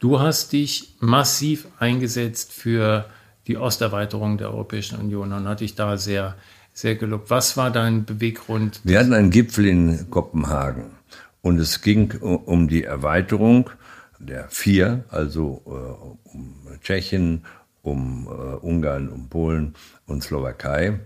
du 0.00 0.18
hast 0.20 0.52
dich 0.52 0.96
massiv 0.98 1.68
eingesetzt 1.78 2.52
für 2.52 3.06
die 3.46 3.56
Osterweiterung 3.56 4.38
der 4.38 4.50
Europäischen 4.50 4.98
Union 4.98 5.32
und 5.32 5.46
hat 5.46 5.60
dich 5.60 5.74
da 5.74 5.96
sehr, 5.96 6.34
sehr 6.72 6.96
gelobt. 6.96 7.30
Was 7.30 7.56
war 7.56 7.70
dein 7.70 8.04
Beweggrund? 8.04 8.80
Wir 8.84 8.98
hatten 8.98 9.12
einen 9.12 9.30
Gipfel 9.30 9.66
in 9.66 10.10
Kopenhagen 10.10 10.90
und 11.42 11.58
es 11.58 11.80
ging 11.80 12.12
um 12.20 12.68
die 12.68 12.84
Erweiterung 12.84 13.70
der 14.18 14.48
vier, 14.48 15.04
also 15.08 15.62
äh, 15.66 16.30
um 16.34 16.56
Tschechien, 16.82 17.44
um 17.82 18.26
äh, 18.26 18.30
Ungarn, 18.30 19.08
um 19.08 19.28
Polen 19.28 19.74
und 20.06 20.22
Slowakei. 20.22 21.00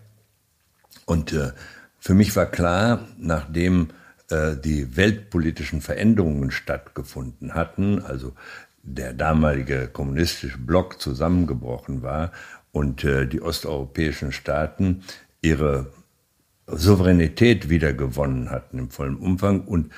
Und 1.07 1.33
äh, 1.33 1.53
für 1.99 2.15
mich 2.15 2.35
war 2.35 2.47
klar, 2.47 3.07
nachdem 3.17 3.89
äh, 4.31 4.57
die 4.57 4.97
weltpolitischen 4.97 5.81
Veränderungen 5.81 6.51
stattgefunden 6.51 7.55
hatten, 7.55 8.03
also 8.03 8.33
der 8.83 9.15
damalige 9.15 9.89
kommunistische 9.89 10.59
Block 10.59 11.01
zusammengebrochen 11.01 12.03
war 12.03 12.33
und 12.73 13.05
äh, 13.05 13.27
die 13.27 13.41
osteuropäischen 13.41 14.33
Staaten 14.33 15.03
ihre 15.41 15.93
Souveränität 16.67 17.69
wiedergewonnen 17.69 18.51
hatten 18.51 18.79
im 18.79 18.91
vollen 18.91 19.17
Umfang 19.17 19.63
und 19.63 19.93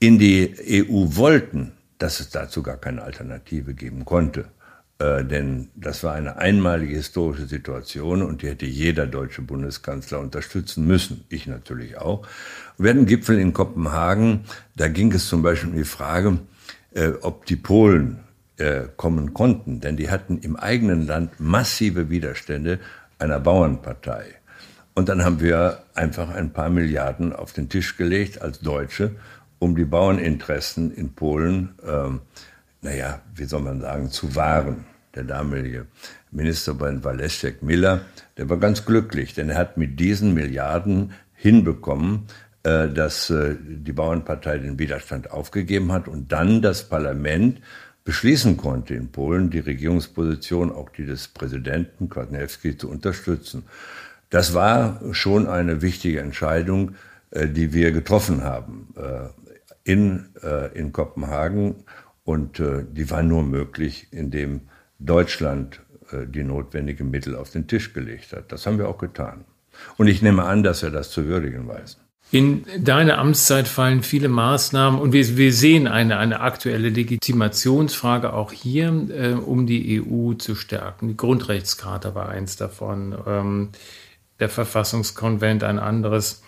in 0.00 0.18
die 0.18 0.54
EU 0.90 1.14
wollten, 1.16 1.72
dass 1.98 2.18
es 2.18 2.30
dazu 2.30 2.62
gar 2.62 2.78
keine 2.78 3.02
Alternative 3.02 3.74
geben 3.74 4.04
konnte. 4.04 4.46
Äh, 4.98 5.24
denn 5.24 5.68
das 5.76 6.02
war 6.02 6.14
eine 6.14 6.38
einmalige 6.38 6.96
historische 6.96 7.46
Situation 7.46 8.22
und 8.22 8.42
die 8.42 8.48
hätte 8.48 8.66
jeder 8.66 9.06
deutsche 9.06 9.42
Bundeskanzler 9.42 10.18
unterstützen 10.18 10.86
müssen. 10.86 11.24
Ich 11.28 11.46
natürlich 11.46 11.98
auch. 11.98 12.26
Wir 12.78 12.90
hatten 12.90 13.06
Gipfel 13.06 13.38
in 13.38 13.52
Kopenhagen, 13.52 14.44
da 14.74 14.88
ging 14.88 15.12
es 15.12 15.28
zum 15.28 15.42
Beispiel 15.42 15.70
um 15.70 15.76
die 15.76 15.84
Frage, 15.84 16.38
äh, 16.94 17.12
ob 17.20 17.46
die 17.46 17.56
Polen 17.56 18.20
äh, 18.56 18.82
kommen 18.96 19.34
konnten, 19.34 19.80
denn 19.80 19.96
die 19.96 20.10
hatten 20.10 20.38
im 20.38 20.56
eigenen 20.56 21.06
Land 21.06 21.38
massive 21.38 22.10
Widerstände 22.10 22.78
einer 23.18 23.40
Bauernpartei. 23.40 24.24
Und 24.94 25.08
dann 25.08 25.24
haben 25.24 25.40
wir 25.40 25.82
einfach 25.94 26.30
ein 26.30 26.52
paar 26.52 26.68
Milliarden 26.68 27.32
auf 27.32 27.52
den 27.52 27.68
Tisch 27.68 27.96
gelegt 27.96 28.42
als 28.42 28.60
Deutsche, 28.60 29.12
um 29.60 29.76
die 29.76 29.84
Bauerninteressen 29.84 30.92
in 30.92 31.12
Polen, 31.14 31.74
ähm, 31.86 32.22
naja, 32.82 33.20
wie 33.36 33.44
soll 33.44 33.60
man 33.60 33.80
sagen, 33.80 34.10
zu 34.10 34.34
wahren 34.34 34.86
der 35.14 35.24
damalige 35.24 35.86
Ministerpräsident 36.30 37.04
Waleszek 37.04 37.62
Miller, 37.62 38.00
der 38.36 38.48
war 38.48 38.56
ganz 38.56 38.84
glücklich, 38.84 39.34
denn 39.34 39.50
er 39.50 39.58
hat 39.58 39.76
mit 39.76 40.00
diesen 40.00 40.34
Milliarden 40.34 41.12
hinbekommen, 41.34 42.26
äh, 42.62 42.88
dass 42.88 43.28
äh, 43.28 43.54
die 43.60 43.92
Bauernpartei 43.92 44.58
den 44.58 44.78
Widerstand 44.78 45.30
aufgegeben 45.30 45.92
hat 45.92 46.08
und 46.08 46.32
dann 46.32 46.62
das 46.62 46.88
Parlament 46.88 47.60
beschließen 48.04 48.56
konnte, 48.56 48.94
in 48.94 49.12
Polen 49.12 49.50
die 49.50 49.58
Regierungsposition, 49.58 50.72
auch 50.72 50.88
die 50.88 51.04
des 51.04 51.28
Präsidenten 51.28 52.08
Kwasniewski, 52.08 52.78
zu 52.78 52.88
unterstützen. 52.88 53.64
Das 54.30 54.54
war 54.54 55.00
schon 55.12 55.48
eine 55.48 55.82
wichtige 55.82 56.20
Entscheidung, 56.20 56.94
äh, 57.30 57.46
die 57.46 57.74
wir 57.74 57.92
getroffen 57.92 58.42
haben 58.42 58.88
in, 59.90 60.28
in 60.74 60.92
Kopenhagen. 60.92 61.84
Und 62.24 62.58
die 62.58 63.10
war 63.10 63.22
nur 63.22 63.42
möglich, 63.42 64.08
indem 64.10 64.62
Deutschland 65.00 65.80
äh, 66.12 66.26
die 66.26 66.44
notwendigen 66.44 67.10
Mittel 67.10 67.36
auf 67.36 67.50
den 67.50 67.66
Tisch 67.66 67.92
gelegt 67.92 68.32
hat. 68.32 68.52
Das 68.52 68.66
haben 68.66 68.78
wir 68.78 68.88
auch 68.88 68.98
getan. 68.98 69.44
Und 69.96 70.08
ich 70.08 70.22
nehme 70.22 70.44
an, 70.44 70.62
dass 70.62 70.82
er 70.82 70.90
das 70.90 71.10
zu 71.10 71.26
würdigen 71.26 71.66
weiß. 71.66 71.98
In 72.32 72.64
deine 72.78 73.18
Amtszeit 73.18 73.66
fallen 73.66 74.04
viele 74.04 74.28
Maßnahmen 74.28 75.00
und 75.00 75.12
wir, 75.12 75.36
wir 75.36 75.52
sehen 75.52 75.88
eine, 75.88 76.18
eine 76.18 76.40
aktuelle 76.40 76.88
Legitimationsfrage 76.88 78.32
auch 78.32 78.52
hier, 78.52 78.88
äh, 79.10 79.32
um 79.32 79.66
die 79.66 80.00
EU 80.00 80.34
zu 80.34 80.54
stärken. 80.54 81.08
Die 81.08 81.16
Grundrechtscharta 81.16 82.14
war 82.14 82.28
eins 82.28 82.56
davon, 82.56 83.16
ähm, 83.26 83.68
der 84.38 84.48
Verfassungskonvent 84.48 85.64
ein 85.64 85.78
anderes. 85.78 86.42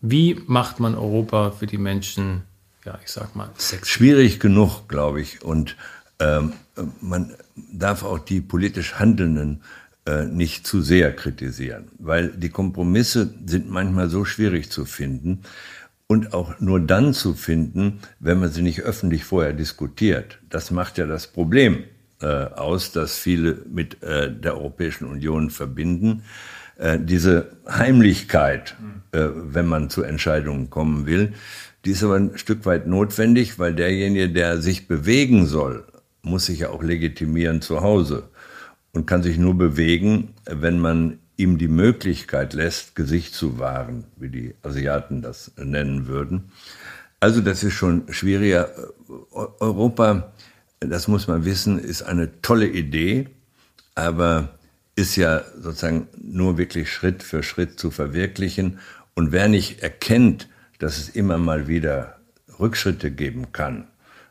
Wie 0.00 0.40
macht 0.46 0.80
man 0.80 0.94
Europa 0.94 1.50
für 1.50 1.66
die 1.66 1.78
Menschen, 1.78 2.42
ja, 2.86 2.98
ich 3.04 3.10
sag 3.10 3.34
mal, 3.34 3.50
sexy? 3.58 3.90
Schwierig 3.90 4.40
genug, 4.40 4.88
glaube 4.88 5.20
ich. 5.20 5.42
Und 5.42 5.76
ähm, 6.20 6.52
man 7.00 7.34
darf 7.72 8.04
auch 8.04 8.18
die 8.18 8.40
politisch 8.40 8.94
Handelnden 8.94 9.62
äh, 10.06 10.24
nicht 10.24 10.66
zu 10.66 10.80
sehr 10.80 11.14
kritisieren, 11.14 11.88
weil 11.98 12.28
die 12.28 12.48
Kompromisse 12.48 13.34
sind 13.44 13.68
manchmal 13.68 14.08
so 14.08 14.24
schwierig 14.24 14.70
zu 14.70 14.84
finden 14.84 15.42
und 16.06 16.32
auch 16.32 16.60
nur 16.60 16.80
dann 16.80 17.12
zu 17.12 17.34
finden, 17.34 18.00
wenn 18.20 18.38
man 18.38 18.50
sie 18.50 18.62
nicht 18.62 18.82
öffentlich 18.82 19.24
vorher 19.24 19.52
diskutiert. 19.52 20.38
Das 20.48 20.70
macht 20.70 20.96
ja 20.98 21.06
das 21.06 21.26
Problem 21.26 21.82
äh, 22.22 22.26
aus, 22.26 22.92
das 22.92 23.18
viele 23.18 23.62
mit 23.68 24.02
äh, 24.02 24.32
der 24.32 24.56
Europäischen 24.56 25.06
Union 25.06 25.50
verbinden. 25.50 26.22
Äh, 26.76 27.00
diese 27.00 27.56
Heimlichkeit, 27.68 28.76
äh, 29.10 29.26
wenn 29.34 29.66
man 29.66 29.90
zu 29.90 30.02
Entscheidungen 30.02 30.70
kommen 30.70 31.06
will, 31.06 31.34
die 31.86 31.92
ist 31.92 32.02
aber 32.02 32.16
ein 32.16 32.36
Stück 32.36 32.66
weit 32.66 32.88
notwendig, 32.88 33.60
weil 33.60 33.72
derjenige, 33.72 34.28
der 34.28 34.60
sich 34.60 34.88
bewegen 34.88 35.46
soll, 35.46 35.86
muss 36.22 36.46
sich 36.46 36.58
ja 36.58 36.70
auch 36.70 36.82
legitimieren 36.82 37.62
zu 37.62 37.80
Hause 37.80 38.24
und 38.92 39.06
kann 39.06 39.22
sich 39.22 39.38
nur 39.38 39.56
bewegen, 39.56 40.34
wenn 40.46 40.80
man 40.80 41.20
ihm 41.36 41.58
die 41.58 41.68
Möglichkeit 41.68 42.54
lässt, 42.54 42.96
Gesicht 42.96 43.34
zu 43.34 43.60
wahren, 43.60 44.04
wie 44.16 44.30
die 44.30 44.54
Asiaten 44.62 45.22
das 45.22 45.52
nennen 45.56 46.08
würden. 46.08 46.50
Also 47.20 47.40
das 47.40 47.62
ist 47.62 47.74
schon 47.74 48.12
schwieriger. 48.12 48.68
Europa, 49.30 50.32
das 50.80 51.06
muss 51.06 51.28
man 51.28 51.44
wissen, 51.44 51.78
ist 51.78 52.02
eine 52.02 52.40
tolle 52.42 52.66
Idee, 52.66 53.28
aber 53.94 54.58
ist 54.96 55.14
ja 55.14 55.44
sozusagen 55.56 56.08
nur 56.20 56.58
wirklich 56.58 56.90
Schritt 56.90 57.22
für 57.22 57.44
Schritt 57.44 57.78
zu 57.78 57.92
verwirklichen. 57.92 58.80
Und 59.14 59.30
wer 59.30 59.46
nicht 59.46 59.82
erkennt, 59.84 60.48
dass 60.78 60.98
es 60.98 61.08
immer 61.08 61.38
mal 61.38 61.68
wieder 61.68 62.16
Rückschritte 62.58 63.10
geben 63.10 63.52
kann, 63.52 63.84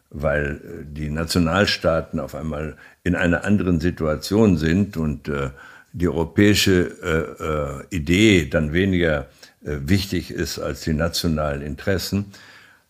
weil 0.10 0.62
äh, 0.64 0.86
die 0.86 1.10
Nationalstaaten 1.10 2.20
auf 2.20 2.36
einmal 2.36 2.78
in 3.04 3.16
einer 3.16 3.44
anderen 3.44 3.80
Situation 3.80 4.58
sind 4.58 4.98
und 4.98 5.28
äh, 5.28 5.50
die 5.94 6.08
europäische 6.08 7.86
äh, 7.90 7.96
Idee 7.96 8.48
dann 8.50 8.74
weniger 8.74 9.28
wichtig 9.62 10.30
ist 10.30 10.60
als 10.60 10.82
die 10.82 10.94
nationalen 10.94 11.64
Interessen, 11.64 12.26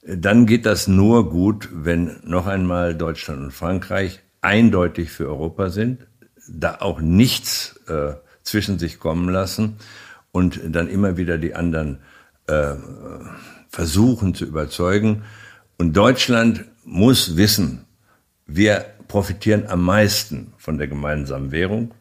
dann 0.05 0.45
geht 0.45 0.65
das 0.65 0.89
nur 0.89 1.29
gut, 1.29 1.69
wenn 1.71 2.17
noch 2.25 2.47
einmal 2.47 2.95
Deutschland 2.95 3.41
und 3.41 3.51
Frankreich 3.51 4.19
eindeutig 4.41 5.09
für 5.09 5.27
Europa 5.29 5.69
sind, 5.69 6.05
da 6.49 6.79
auch 6.81 6.99
nichts 6.99 7.79
zwischen 8.43 8.77
sich 8.77 8.99
kommen 8.99 9.29
lassen 9.29 9.77
und 10.33 10.59
dann 10.67 10.89
immer 10.89 11.15
wieder 11.15 11.37
die 11.37 11.55
anderen 11.55 11.99
äh, 12.47 12.75
versuchen 13.69 14.33
zu 14.33 14.45
überzeugen. 14.45 15.23
Und 15.77 15.97
Deutschland 15.97 16.65
muss 16.83 17.37
wissen, 17.37 17.85
wir 18.45 18.85
profitieren 19.07 19.67
am 19.67 19.83
meisten 19.83 20.53
von 20.57 20.77
der 20.77 20.87
gemeinsamen 20.87 21.51
Währung. 21.51 21.93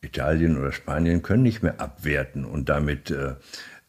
Italien 0.00 0.58
oder 0.58 0.72
Spanien 0.72 1.22
können 1.22 1.44
nicht 1.44 1.62
mehr 1.62 1.80
abwerten 1.80 2.44
und 2.44 2.68
damit 2.68 3.10
äh, 3.10 3.34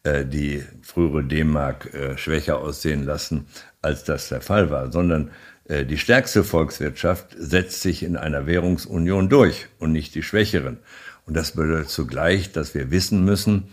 äh 0.04 0.24
die 0.24 0.62
frühere 0.82 1.24
D-Mark 1.24 1.92
äh, 1.92 2.16
schwächer 2.16 2.58
aussehen 2.58 3.04
lassen, 3.04 3.46
als 3.82 4.04
das 4.04 4.28
der 4.28 4.40
Fall 4.40 4.70
war, 4.70 4.92
sondern 4.92 5.30
äh, 5.68 5.84
die 5.84 5.98
stärkste 5.98 6.44
Volkswirtschaft 6.44 7.34
setzt 7.36 7.82
sich 7.82 8.02
in 8.02 8.16
einer 8.16 8.46
Währungsunion 8.46 9.28
durch 9.28 9.66
und 9.78 9.92
nicht 9.92 10.14
die 10.14 10.22
schwächeren. 10.22 10.78
Und 11.26 11.36
das 11.36 11.52
bedeutet 11.52 11.90
zugleich, 11.90 12.52
dass 12.52 12.74
wir 12.74 12.90
wissen 12.90 13.24
müssen, 13.24 13.64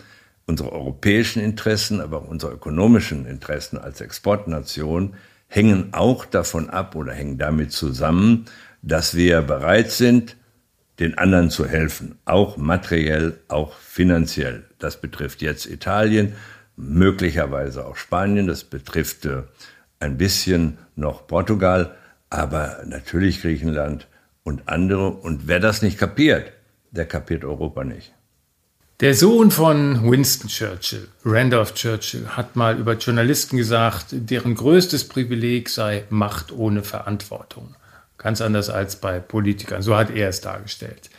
unsere 0.51 0.73
europäischen 0.73 1.41
Interessen, 1.41 2.01
aber 2.01 2.17
auch 2.17 2.27
unsere 2.27 2.51
ökonomischen 2.51 3.25
Interessen 3.25 3.77
als 3.77 4.01
Exportnation 4.01 5.13
hängen 5.47 5.93
auch 5.93 6.25
davon 6.25 6.69
ab 6.69 6.93
oder 6.95 7.13
hängen 7.13 7.37
damit 7.37 7.71
zusammen, 7.71 8.45
dass 8.81 9.15
wir 9.15 9.41
bereit 9.43 9.91
sind, 9.91 10.35
den 10.99 11.17
anderen 11.17 11.51
zu 11.51 11.65
helfen, 11.65 12.19
auch 12.25 12.57
materiell, 12.57 13.39
auch 13.47 13.77
finanziell. 13.77 14.65
Das 14.77 14.99
betrifft 14.99 15.41
jetzt 15.41 15.67
Italien, 15.67 16.33
möglicherweise 16.75 17.85
auch 17.85 17.95
Spanien, 17.95 18.45
das 18.45 18.65
betrifft 18.65 19.25
äh, 19.25 19.43
ein 20.01 20.17
bisschen 20.17 20.79
noch 20.97 21.27
Portugal, 21.27 21.95
aber 22.29 22.83
natürlich 22.85 23.41
Griechenland 23.41 24.07
und 24.43 24.67
andere. 24.67 25.11
Und 25.11 25.47
wer 25.47 25.61
das 25.61 25.81
nicht 25.81 25.97
kapiert, 25.97 26.51
der 26.91 27.05
kapiert 27.05 27.45
Europa 27.45 27.85
nicht. 27.85 28.13
Der 29.01 29.15
Sohn 29.15 29.49
von 29.49 30.11
Winston 30.11 30.47
Churchill, 30.47 31.07
Randolph 31.25 31.73
Churchill, 31.73 32.27
hat 32.27 32.55
mal 32.55 32.77
über 32.77 32.93
Journalisten 32.93 33.57
gesagt, 33.57 34.09
deren 34.11 34.53
größtes 34.53 35.07
Privileg 35.07 35.69
sei 35.69 36.03
Macht 36.11 36.51
ohne 36.51 36.83
Verantwortung. 36.83 37.73
Ganz 38.19 38.41
anders 38.41 38.69
als 38.69 38.97
bei 38.97 39.19
Politikern. 39.19 39.81
So 39.81 39.97
hat 39.97 40.11
er 40.11 40.29
es 40.29 40.41
dargestellt. 40.41 41.09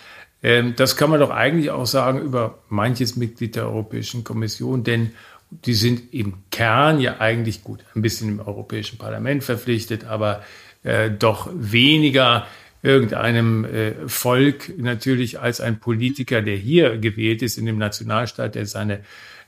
Ähm, 0.45 0.75
das 0.77 0.97
kann 0.97 1.11
man 1.11 1.19
doch 1.19 1.31
eigentlich 1.31 1.73
auch 1.73 1.87
sagen 1.87 2.21
über 2.21 2.61
manches 2.69 3.17
Mitglied 3.17 3.57
der 3.57 3.65
Europäischen 3.65 4.23
Kommission, 4.23 4.85
denn 4.85 5.11
die 5.51 5.75
sind 5.75 6.15
im 6.15 6.35
Kern 6.53 7.01
ja 7.01 7.19
eigentlich 7.19 7.65
gut, 7.65 7.81
ein 7.97 8.03
bisschen 8.03 8.29
im 8.29 8.39
Europäischen 8.39 8.97
Parlament 8.97 9.43
verpflichtet, 9.43 10.05
aber 10.05 10.45
äh, 10.85 11.11
doch 11.11 11.51
weniger 11.53 12.47
irgendeinem 12.83 13.65
äh, 13.65 13.93
Volk 14.07 14.73
natürlich 14.77 15.41
als 15.41 15.61
ein 15.61 15.79
Politiker, 15.79 16.43
der 16.43 16.57
hier 16.57 16.99
gewählt 16.99 17.43
ist 17.43 17.59
in 17.59 17.67
dem 17.67 17.79
Nationalstaat, 17.79 18.55
der 18.55 18.67
seine, 18.67 19.01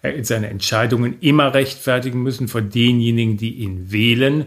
äh, 0.03 0.23
seine 0.23 0.49
Entscheidungen 0.49 1.17
immer 1.21 1.53
rechtfertigen 1.53 2.23
müssen 2.23 2.49
vor 2.49 2.63
denjenigen, 2.63 3.37
die 3.37 3.55
ihn 3.55 3.91
wählen. 3.91 4.47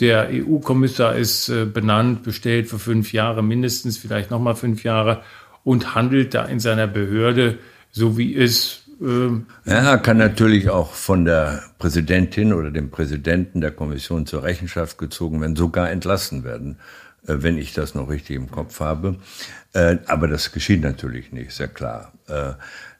Der 0.00 0.28
EU-Kommissar 0.30 1.16
ist 1.16 1.48
äh, 1.48 1.64
benannt, 1.64 2.22
bestellt 2.22 2.68
für 2.68 2.78
fünf 2.78 3.12
Jahre 3.12 3.42
mindestens, 3.42 3.98
vielleicht 3.98 4.30
nochmal 4.30 4.54
fünf 4.54 4.84
Jahre 4.84 5.22
und 5.64 5.94
handelt 5.94 6.34
da 6.34 6.44
in 6.44 6.60
seiner 6.60 6.86
Behörde 6.86 7.58
so 7.90 8.16
wie 8.16 8.36
es 8.36 8.84
ähm, 9.00 9.46
ja, 9.64 9.96
kann 9.96 10.18
natürlich 10.18 10.70
auch 10.70 10.92
von 10.92 11.24
der 11.24 11.62
Präsidentin 11.78 12.52
oder 12.52 12.70
dem 12.70 12.90
Präsidenten 12.90 13.60
der 13.60 13.70
Kommission 13.70 14.26
zur 14.26 14.42
Rechenschaft 14.42 14.98
gezogen 14.98 15.40
werden, 15.40 15.56
sogar 15.56 15.90
entlassen 15.90 16.42
werden. 16.42 16.78
Äh, 17.28 17.42
wenn 17.42 17.58
ich 17.58 17.74
das 17.74 17.94
noch 17.94 18.08
richtig 18.08 18.36
im 18.36 18.50
Kopf 18.50 18.80
habe. 18.80 19.16
Äh, 19.74 19.98
aber 20.06 20.26
das 20.28 20.52
geschieht 20.52 20.82
natürlich 20.82 21.30
nicht, 21.32 21.52
sehr 21.52 21.68
klar. 21.68 22.12
Äh, 22.26 22.54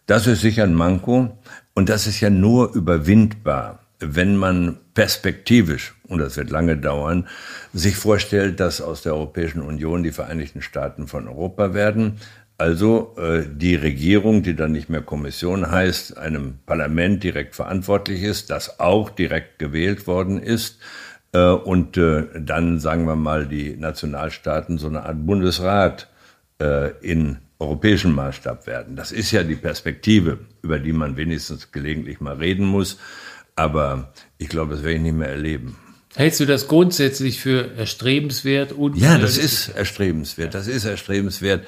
das 0.07 0.27
ist 0.27 0.43
sicher 0.43 0.65
ein 0.65 0.75
Manko 0.75 1.39
und 1.75 1.89
das 1.89 2.07
ist 2.07 2.21
ja 2.21 2.31
nur 2.31 2.75
überwindbar, 2.75 3.81
wenn 3.99 4.37
man 4.37 4.79
perspektivisch, 4.95 5.95
und 6.07 6.19
das 6.19 6.37
wird 6.37 6.51
lange 6.51 6.77
dauern, 6.77 7.27
sich 7.73 7.97
vorstellt, 7.97 8.61
dass 8.61 8.81
aus 8.81 9.03
der 9.03 9.15
Europäischen 9.15 9.61
Union 9.61 10.03
die 10.03 10.13
Vereinigten 10.13 10.63
Staaten 10.63 11.09
von 11.09 11.29
Europa 11.29 11.75
werden. 11.75 12.21
Also 12.57 13.15
die 13.53 13.77
Regierung, 13.77 14.43
die 14.43 14.57
dann 14.57 14.73
nicht 14.73 14.89
mehr 14.89 15.03
Kommission 15.03 15.71
heißt, 15.71 16.17
einem 16.17 16.59
Parlament 16.65 17.23
direkt 17.23 17.55
verantwortlich 17.55 18.23
ist, 18.23 18.51
das 18.51 18.81
auch 18.81 19.11
direkt 19.11 19.59
gewählt 19.59 20.07
worden 20.07 20.43
ist 20.43 20.79
äh, 21.33 21.51
und 21.51 21.97
äh, 21.97 22.25
dann, 22.39 22.81
sagen 22.81 23.07
wir 23.07 23.17
mal, 23.17 23.47
die 23.47 23.77
Nationalstaaten 23.77 24.79
so 24.79 24.89
eine 24.89 25.05
Art 25.05 25.27
Bundesrat 25.27 26.09
äh, 26.61 26.91
in 27.01 27.39
europäischem 27.59 28.15
Maßstab 28.15 28.67
werden. 28.67 28.97
Das 28.97 29.13
ist 29.13 29.33
ja 29.33 29.43
die 29.43 29.57
Perspektive, 29.57 30.39
über 30.63 30.79
die 30.79 30.93
man 30.93 31.17
wenigstens 31.17 31.73
gelegentlich 31.73 32.21
mal 32.21 32.37
reden 32.37 32.67
muss. 32.67 32.99
Aber 33.57 34.13
ich 34.39 34.49
glaube, 34.49 34.75
das 34.75 34.85
werde 34.85 34.97
ich 34.97 35.03
nicht 35.03 35.17
mehr 35.17 35.29
erleben. 35.29 35.77
Hältst 36.15 36.41
du 36.41 36.47
das 36.47 36.69
grundsätzlich 36.69 37.41
für 37.41 37.77
erstrebenswert? 37.77 38.73
Und 38.73 38.97
ja, 38.97 39.19
das 39.19 39.37
ist 39.37 39.69
erstrebenswert. 39.69 40.55
Das 40.55 40.69
ist 40.69 40.85
erstrebenswert. 40.85 41.67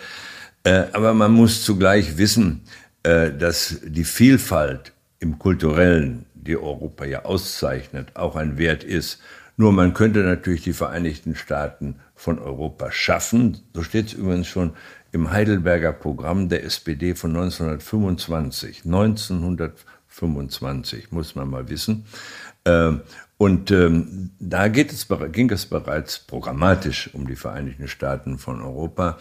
aber 0.65 1.13
man 1.15 1.33
muss 1.33 1.65
zugleich 1.65 2.17
wissen, 2.17 2.63
dass 3.03 3.81
die 3.85 4.05
Vielfalt 4.05 4.93
im 5.19 5.39
Kulturellen, 5.39 6.25
die 6.35 6.57
Europa 6.57 7.05
ja 7.05 7.25
auszeichnet, 7.25 8.17
auch 8.17 8.37
ein 8.37 8.57
Wert 8.57 8.83
ist. 8.83 9.21
Nur 9.61 9.73
man 9.73 9.93
könnte 9.93 10.21
natürlich 10.21 10.63
die 10.63 10.73
Vereinigten 10.73 11.37
Staaten 11.37 11.97
von 12.15 12.39
Europa 12.39 12.91
schaffen. 12.91 13.59
So 13.75 13.83
steht 13.83 14.07
es 14.07 14.15
übrigens 14.15 14.47
schon 14.47 14.73
im 15.13 15.33
Heidelberger 15.33 15.93
Programm 15.93 16.49
der 16.49 16.65
SPD 16.65 17.15
von 17.15 17.37
1925. 17.37 18.87
1925, 18.87 21.13
muss 21.13 21.35
man 21.35 21.51
mal 21.51 21.69
wissen. 21.69 22.07
Ähm, 22.65 23.03
und 23.37 23.71
ähm, 23.71 24.31
da 24.39 24.69
geht 24.69 24.93
es, 24.93 25.07
ging 25.31 25.51
es 25.51 25.67
bereits 25.67 26.21
programmatisch 26.21 27.11
um 27.13 27.27
die 27.27 27.37
Vereinigten 27.37 27.87
Staaten 27.87 28.39
von 28.39 28.63
Europa. 28.63 29.19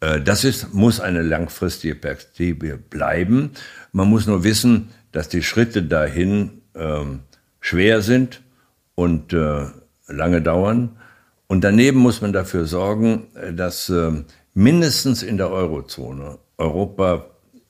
Äh, 0.00 0.22
das 0.22 0.44
ist, 0.44 0.72
muss 0.72 1.00
eine 1.00 1.20
langfristige 1.20 1.96
Perspektive 1.96 2.78
bleiben. 2.78 3.50
Man 3.92 4.08
muss 4.08 4.26
nur 4.26 4.42
wissen, 4.42 4.88
dass 5.10 5.28
die 5.28 5.42
Schritte 5.42 5.82
dahin 5.82 6.62
ähm, 6.74 7.20
schwer 7.60 8.00
sind 8.00 8.40
und 8.94 9.34
äh, 9.34 9.66
lange 10.12 10.42
dauern. 10.42 10.96
Und 11.46 11.64
daneben 11.64 11.98
muss 11.98 12.20
man 12.20 12.32
dafür 12.32 12.66
sorgen, 12.66 13.28
äh, 13.34 13.52
dass 13.52 13.88
äh, 13.88 14.10
mindestens 14.54 15.22
in 15.22 15.36
der 15.36 15.50
Eurozone 15.50 16.38
Europa 16.56 17.26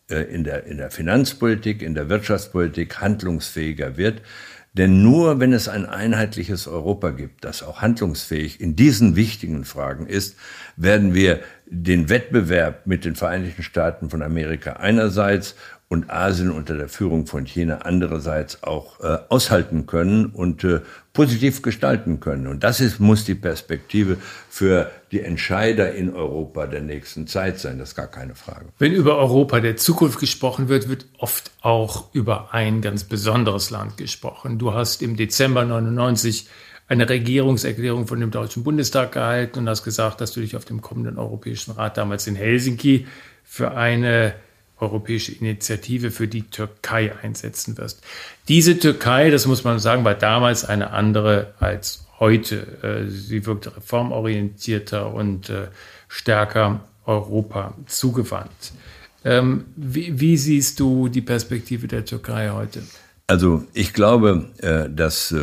äh, 0.09 0.23
in 0.23 0.45
der, 0.45 0.67
in 0.67 0.77
der 0.77 0.91
Finanzpolitik, 0.91 1.83
in 1.83 1.95
der 1.95 2.09
Wirtschaftspolitik 2.09 3.01
handlungsfähiger 3.01 3.97
wird. 3.97 4.23
Denn 4.75 5.03
nur 5.03 5.39
wenn 5.39 5.53
es 5.53 5.69
ein 5.69 5.85
einheitliches 5.85 6.67
Europa 6.67 7.11
gibt, 7.11 7.45
das 7.45 7.63
auch 7.63 7.83
handlungsfähig 7.83 8.61
in 8.61 8.75
diesen 8.75 9.17
wichtigen 9.17 9.65
Fragen 9.65 10.07
ist, 10.07 10.37
werden 10.77 11.13
wir 11.13 11.41
den 11.67 12.09
Wettbewerb 12.09 12.87
mit 12.87 13.05
den 13.05 13.15
Vereinigten 13.15 13.63
Staaten 13.63 14.09
von 14.09 14.23
Amerika 14.23 14.75
einerseits 14.75 15.57
und 15.93 16.09
Asien 16.09 16.51
unter 16.51 16.75
der 16.75 16.89
Führung 16.89 17.27
von 17.27 17.45
China 17.45 17.81
andererseits 17.83 18.63
auch 18.63 18.99
äh, 19.01 19.19
aushalten 19.29 19.85
können 19.85 20.25
und 20.25 20.65
äh, 20.65 20.81
positiv 21.13 21.61
gestalten 21.61 22.19
können. 22.19 22.47
Und 22.47 22.65
das 22.65 22.81
ist, 22.81 22.99
muss 22.99 23.27
die 23.27 23.35
Perspektive 23.35 24.17
für 24.49 24.91
die 25.11 25.21
Entscheider 25.21 25.93
in 25.93 26.15
Europa 26.15 26.67
der 26.67 26.81
nächsten 26.81 27.27
Zeit 27.27 27.59
sein. 27.59 27.79
Das 27.79 27.91
ist 27.91 27.95
gar 27.95 28.07
keine 28.07 28.35
Frage. 28.35 28.65
Wenn 28.79 28.95
über 28.95 29.19
Europa 29.19 29.61
der 29.61 29.77
Zukunft 29.77 30.19
gesprochen 30.19 30.71
wird, 30.71 30.89
wird 30.89 31.05
oft 31.19 31.51
auch 31.61 32.07
über 32.15 32.55
ein 32.55 32.81
ganz 32.81 33.05
besonderes 33.05 33.69
Land 33.69 33.99
gesprochen. 33.99 34.59
Du 34.59 34.73
hast 34.73 35.03
im 35.03 35.19
Dezember 35.19 35.63
99 35.67 36.49
eine 36.89 37.07
Regierungserklärung 37.07 38.07
von 38.07 38.19
dem 38.19 38.31
Deutschen 38.31 38.65
Bundestag 38.65 39.13
gehalten 39.13 39.59
und 39.59 39.69
hast 39.69 39.85
gesagt, 39.85 40.23
dass 40.23 40.33
du 40.33 40.41
dich 40.41 40.57
auf 40.57 40.65
dem 40.65 40.81
kommenden 40.81 41.19
Europäischen 41.19 41.73
Rat 41.73 41.99
damals 41.99 42.27
in 42.27 42.35
Helsinki 42.35 43.07
für 43.45 43.73
eine 43.73 44.33
europäische 44.83 45.33
Initiative 45.33 46.11
für 46.11 46.29
die 46.29 46.43
Türkei 46.43 47.13
einsetzen 47.23 47.79
wirst. 47.79 48.03
Diese 48.49 48.79
Türkei, 48.79 49.31
das 49.31 49.47
muss 49.47 49.65
man 49.65 49.79
sagen, 49.79 50.05
war 50.05 50.15
damals 50.15 50.65
eine 50.65 50.91
andere 50.91 51.55
als 51.61 52.07
heute. 52.19 52.57
Äh, 52.83 53.09
sie 53.09 53.47
wirkte 53.47 53.77
reformorientierter 53.77 55.15
und 55.15 55.49
äh, 55.49 55.69
stärker 56.09 56.81
Europa 57.07 57.75
zugewandt. 57.87 58.73
Ähm, 59.25 59.67
wie, 59.77 60.37
siehst 60.37 60.81
du 60.81 61.09
die 61.09 61.21
Perspektive 61.23 61.87
der 61.87 62.05
Türkei 62.05 62.51
heute? 62.51 62.83
Also 63.29 63.65
ich 63.73 63.93
glaube, 63.93 64.51
äh, 64.59 64.91
dass 64.91 65.35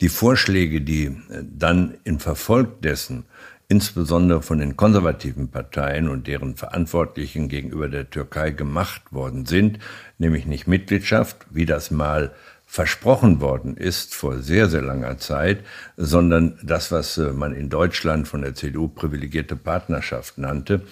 die 0.00 0.08
Vorschläge, 0.08 0.80
die 0.80 1.16
dann 1.42 1.94
in 2.02 2.18
Verfolg 2.18 2.82
dessen 2.82 3.24
insbesondere 3.72 4.42
von 4.42 4.58
den 4.58 4.76
konservativen 4.76 5.48
Parteien 5.48 6.10
und 6.10 6.26
deren 6.26 6.56
Verantwortlichen 6.56 7.48
gegenüber 7.48 7.88
der 7.88 8.10
Türkei 8.10 8.50
gemacht 8.50 9.00
worden 9.12 9.46
sind, 9.46 9.78
nämlich 10.18 10.44
nicht 10.44 10.66
Mitgliedschaft, 10.66 11.38
wie 11.48 11.64
das 11.64 11.90
mal 11.90 12.32
versprochen 12.66 13.40
worden 13.40 13.78
ist 13.78 14.14
vor 14.14 14.40
sehr, 14.40 14.68
sehr 14.68 14.82
langer 14.82 15.16
Zeit, 15.16 15.60
sondern 15.96 16.58
das, 16.62 16.92
was 16.92 17.16
äh, 17.16 17.32
man 17.32 17.54
in 17.54 17.70
Deutschland 17.70 18.28
von 18.28 18.42
der 18.42 18.54
CDU 18.54 18.88
privilegierte 18.88 19.56
Partnerschaft 19.56 20.36
nannte, 20.36 20.82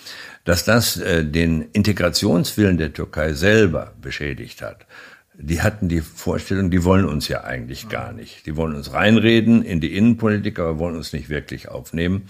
dass 0.44 0.64
das 0.64 0.96
äh, 0.96 1.22
den 1.22 1.68
Integrationswillen 1.72 2.78
der 2.78 2.94
Türkei 2.94 3.34
selber 3.34 3.92
beschädigt 4.00 4.62
hat 4.62 4.86
die 5.42 5.62
hatten 5.62 5.88
die 5.88 6.02
Vorstellung, 6.02 6.70
die 6.70 6.84
wollen 6.84 7.06
uns 7.06 7.28
ja 7.28 7.44
eigentlich 7.44 7.88
gar 7.88 8.12
nicht. 8.12 8.44
Die 8.46 8.56
wollen 8.56 8.74
uns 8.74 8.92
reinreden 8.92 9.62
in 9.62 9.80
die 9.80 9.96
Innenpolitik, 9.96 10.58
aber 10.58 10.78
wollen 10.78 10.96
uns 10.96 11.12
nicht 11.12 11.28
wirklich 11.30 11.68
aufnehmen. 11.68 12.24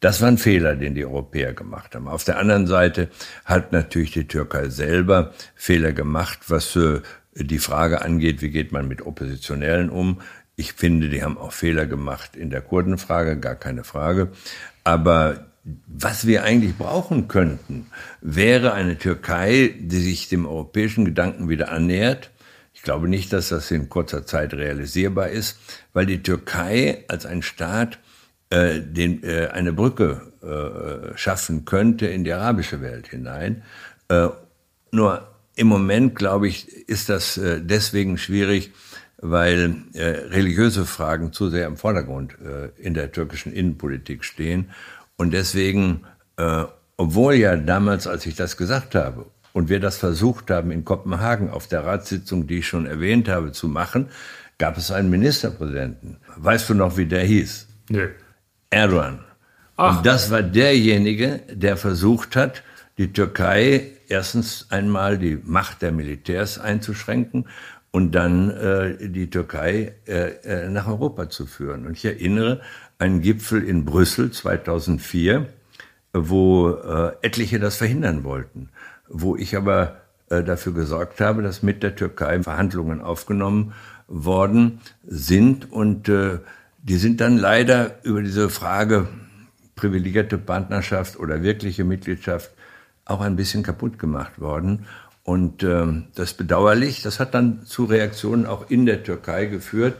Das 0.00 0.20
war 0.22 0.28
ein 0.28 0.38
Fehler, 0.38 0.74
den 0.74 0.94
die 0.94 1.04
Europäer 1.04 1.52
gemacht 1.52 1.94
haben. 1.94 2.08
Auf 2.08 2.24
der 2.24 2.38
anderen 2.38 2.66
Seite 2.66 3.08
hat 3.44 3.72
natürlich 3.72 4.12
die 4.12 4.26
Türkei 4.26 4.68
selber 4.70 5.32
Fehler 5.54 5.92
gemacht, 5.92 6.40
was 6.48 6.74
äh, 6.76 7.00
die 7.34 7.58
Frage 7.58 8.02
angeht, 8.02 8.40
wie 8.40 8.50
geht 8.50 8.72
man 8.72 8.88
mit 8.88 9.02
Oppositionellen 9.02 9.90
um. 9.90 10.20
Ich 10.56 10.72
finde, 10.72 11.08
die 11.08 11.22
haben 11.22 11.36
auch 11.36 11.52
Fehler 11.52 11.86
gemacht 11.86 12.36
in 12.36 12.48
der 12.48 12.62
Kurdenfrage, 12.62 13.38
gar 13.38 13.56
keine 13.56 13.84
Frage. 13.84 14.28
Aber 14.84 15.46
was 15.86 16.26
wir 16.26 16.44
eigentlich 16.44 16.76
brauchen 16.76 17.28
könnten, 17.28 17.86
wäre 18.20 18.72
eine 18.72 18.98
Türkei, 18.98 19.74
die 19.78 20.00
sich 20.00 20.28
dem 20.28 20.46
europäischen 20.46 21.04
Gedanken 21.04 21.48
wieder 21.48 21.72
annähert, 21.72 22.30
glaube 22.84 23.08
nicht, 23.08 23.32
dass 23.32 23.48
das 23.48 23.70
in 23.70 23.88
kurzer 23.88 24.24
Zeit 24.24 24.54
realisierbar 24.54 25.30
ist, 25.30 25.58
weil 25.92 26.06
die 26.06 26.22
Türkei 26.22 27.04
als 27.08 27.26
ein 27.26 27.42
Staat 27.42 27.98
äh, 28.50 28.80
den, 28.80 29.24
äh, 29.24 29.48
eine 29.48 29.72
Brücke 29.72 30.20
äh, 30.42 31.16
schaffen 31.16 31.64
könnte 31.64 32.06
in 32.06 32.22
die 32.24 32.32
arabische 32.32 32.80
Welt 32.82 33.08
hinein. 33.08 33.62
Äh, 34.08 34.28
nur 34.92 35.26
im 35.56 35.66
Moment, 35.66 36.14
glaube 36.14 36.46
ich, 36.46 36.88
ist 36.88 37.08
das 37.08 37.36
äh, 37.36 37.60
deswegen 37.60 38.18
schwierig, 38.18 38.72
weil 39.18 39.76
äh, 39.94 40.02
religiöse 40.02 40.84
Fragen 40.84 41.32
zu 41.32 41.48
sehr 41.48 41.66
im 41.66 41.76
Vordergrund 41.76 42.36
in 42.76 42.92
der 42.92 43.10
türkischen 43.10 43.52
Innenpolitik 43.52 44.24
stehen. 44.24 44.70
Und 45.16 45.32
deswegen, 45.32 46.04
obwohl 46.96 47.34
ja 47.34 47.56
damals, 47.56 48.06
als 48.06 48.26
ich 48.26 48.34
das 48.34 48.56
gesagt 48.56 48.94
habe, 48.94 49.26
Und 49.54 49.68
wir 49.68 49.78
das 49.78 49.96
versucht 49.96 50.50
haben 50.50 50.72
in 50.72 50.84
Kopenhagen 50.84 51.48
auf 51.48 51.68
der 51.68 51.86
Ratssitzung, 51.86 52.48
die 52.48 52.58
ich 52.58 52.66
schon 52.66 52.86
erwähnt 52.86 53.28
habe, 53.28 53.52
zu 53.52 53.68
machen, 53.68 54.08
gab 54.58 54.76
es 54.76 54.90
einen 54.90 55.10
Ministerpräsidenten. 55.10 56.16
Weißt 56.36 56.68
du 56.68 56.74
noch, 56.74 56.96
wie 56.96 57.06
der 57.06 57.22
hieß? 57.22 57.68
Nö. 57.88 58.08
Erdogan. 58.70 59.20
Ach. 59.76 59.98
Und 59.98 60.06
das 60.06 60.32
war 60.32 60.42
derjenige, 60.42 61.40
der 61.52 61.76
versucht 61.76 62.34
hat, 62.34 62.64
die 62.98 63.12
Türkei 63.12 63.92
erstens 64.08 64.66
einmal 64.70 65.18
die 65.18 65.38
Macht 65.44 65.82
der 65.82 65.92
Militärs 65.92 66.58
einzuschränken 66.58 67.46
und 67.92 68.12
dann 68.12 68.50
äh, 68.50 69.08
die 69.08 69.30
Türkei 69.30 69.94
äh, 70.08 70.30
äh, 70.42 70.68
nach 70.68 70.88
Europa 70.88 71.30
zu 71.30 71.46
führen. 71.46 71.86
Und 71.86 71.92
ich 71.92 72.04
erinnere 72.04 72.60
einen 72.98 73.20
Gipfel 73.20 73.62
in 73.62 73.84
Brüssel 73.84 74.32
2004, 74.32 75.46
wo 76.12 76.70
äh, 76.70 77.12
etliche 77.22 77.60
das 77.60 77.76
verhindern 77.76 78.24
wollten, 78.24 78.70
wo 79.14 79.36
ich 79.36 79.56
aber 79.56 79.96
äh, 80.28 80.42
dafür 80.42 80.74
gesorgt 80.74 81.20
habe, 81.20 81.42
dass 81.42 81.62
mit 81.62 81.82
der 81.82 81.94
Türkei 81.94 82.42
Verhandlungen 82.42 83.00
aufgenommen 83.00 83.72
worden 84.08 84.80
sind 85.06 85.70
und 85.70 86.08
äh, 86.08 86.40
die 86.82 86.96
sind 86.96 87.20
dann 87.20 87.38
leider 87.38 87.94
über 88.02 88.22
diese 88.22 88.50
Frage 88.50 89.08
privilegierte 89.76 90.36
Partnerschaft 90.36 91.18
oder 91.18 91.42
wirkliche 91.42 91.84
Mitgliedschaft 91.84 92.50
auch 93.04 93.20
ein 93.20 93.36
bisschen 93.36 93.62
kaputt 93.62 93.98
gemacht 93.98 94.40
worden. 94.40 94.86
Und 95.22 95.62
ähm, 95.62 96.04
das 96.14 96.34
bedauerlich. 96.34 97.02
Das 97.02 97.18
hat 97.18 97.34
dann 97.34 97.64
zu 97.64 97.84
Reaktionen 97.84 98.44
auch 98.44 98.68
in 98.68 98.84
der 98.84 99.02
Türkei 99.02 99.46
geführt. 99.46 99.94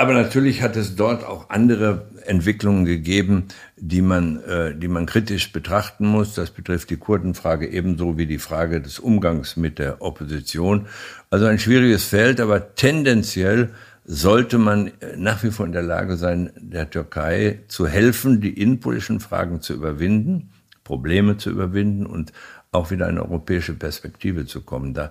Aber 0.00 0.14
natürlich 0.14 0.62
hat 0.62 0.76
es 0.76 0.94
dort 0.94 1.24
auch 1.24 1.50
andere 1.50 2.06
Entwicklungen 2.24 2.84
gegeben, 2.84 3.48
die 3.76 4.00
man, 4.00 4.40
äh, 4.44 4.72
die 4.72 4.86
man 4.86 5.06
kritisch 5.06 5.52
betrachten 5.52 6.06
muss. 6.06 6.34
Das 6.34 6.52
betrifft 6.52 6.90
die 6.90 6.98
Kurdenfrage 6.98 7.66
ebenso 7.66 8.16
wie 8.16 8.26
die 8.26 8.38
Frage 8.38 8.80
des 8.80 9.00
Umgangs 9.00 9.56
mit 9.56 9.80
der 9.80 10.00
Opposition. 10.00 10.86
Also 11.30 11.46
ein 11.46 11.58
schwieriges 11.58 12.04
Feld, 12.04 12.40
aber 12.40 12.76
tendenziell 12.76 13.70
sollte 14.04 14.58
man 14.58 14.92
nach 15.16 15.42
wie 15.42 15.50
vor 15.50 15.66
in 15.66 15.72
der 15.72 15.82
Lage 15.82 16.16
sein, 16.16 16.52
der 16.56 16.88
Türkei 16.88 17.58
zu 17.66 17.88
helfen, 17.88 18.40
die 18.40 18.58
innenpolitischen 18.58 19.18
Fragen 19.18 19.60
zu 19.62 19.74
überwinden, 19.74 20.50
Probleme 20.84 21.38
zu 21.38 21.50
überwinden 21.50 22.06
und 22.06 22.32
auch 22.70 22.92
wieder 22.92 23.08
eine 23.08 23.22
europäische 23.22 23.74
Perspektive 23.74 24.46
zu 24.46 24.60
kommen. 24.60 24.94
Da, 24.94 25.10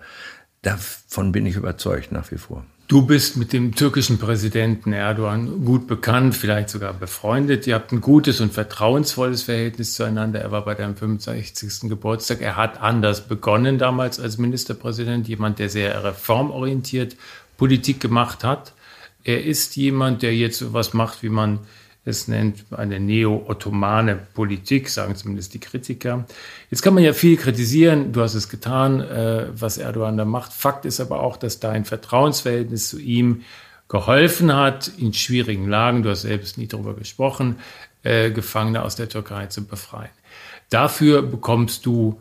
davon 0.61 1.33
bin 1.33 1.45
ich 1.45 1.57
überzeugt 1.57 2.13
nach 2.13 2.31
wie 2.31 2.37
vor. 2.37 2.65
Du 2.87 3.05
bist 3.05 3.35
mit 3.35 3.51
dem 3.51 3.75
türkischen 3.75 4.17
Präsidenten 4.17 4.93
Erdogan 4.93 5.65
gut 5.65 5.87
bekannt, 5.87 6.35
vielleicht 6.35 6.69
sogar 6.69 6.93
befreundet. 6.93 7.67
Ihr 7.67 7.75
habt 7.75 7.91
ein 7.91 7.99
gutes 7.99 8.39
und 8.39 8.53
vertrauensvolles 8.53 9.43
Verhältnis 9.43 9.93
zueinander. 9.95 10.39
Er 10.39 10.51
war 10.51 10.63
bei 10.63 10.73
deinem 10.73 10.95
65. 10.95 11.89
Geburtstag. 11.89 12.39
Er 12.39 12.55
hat 12.55 12.79
anders 12.79 13.27
begonnen 13.27 13.77
damals 13.77 14.21
als 14.21 14.37
Ministerpräsident, 14.37 15.27
jemand, 15.27 15.59
der 15.59 15.67
sehr 15.67 16.01
reformorientiert 16.01 17.17
Politik 17.57 17.99
gemacht 17.99 18.45
hat. 18.45 18.71
Er 19.25 19.43
ist 19.43 19.75
jemand, 19.75 20.21
der 20.21 20.33
jetzt 20.33 20.59
so 20.59 20.71
was 20.71 20.93
macht, 20.93 21.23
wie 21.23 21.29
man 21.29 21.59
es 22.07 22.27
nennt, 22.27 22.65
eine 22.71 22.99
neo-ottomane 22.99 24.15
Politik, 24.33 24.89
sagen 24.89 25.15
zumindest 25.15 25.53
die 25.53 25.59
Kritiker. 25.59 26.25
Jetzt 26.71 26.81
kann 26.81 26.93
man 26.93 27.03
ja 27.03 27.13
viel 27.13 27.37
kritisieren, 27.37 28.13
du 28.13 28.21
hast 28.21 28.33
es 28.33 28.49
getan, 28.49 29.01
äh, 29.01 29.47
was 29.53 29.77
Erdogan 29.77 30.17
da 30.17 30.25
macht. 30.25 30.53
Fakt 30.53 30.85
ist 30.85 30.99
aber 30.99 31.21
auch, 31.21 31.37
dass 31.37 31.59
dein 31.59 31.85
Vertrauensverhältnis 31.85 32.89
zu 32.89 32.99
ihm 32.99 33.43
geholfen 33.89 34.55
hat, 34.55 34.91
in 34.97 35.13
schwierigen 35.13 35.67
Lagen, 35.67 36.03
du 36.03 36.09
hast 36.09 36.23
selbst 36.23 36.57
nie 36.57 36.67
darüber 36.67 36.93
gesprochen, 36.93 37.57
äh, 38.03 38.31
Gefangene 38.31 38.83
aus 38.83 38.95
der 38.95 39.09
Türkei 39.09 39.47
zu 39.47 39.65
befreien. 39.65 40.09
Dafür 40.69 41.21
bekommst 41.21 41.85
du 41.85 42.19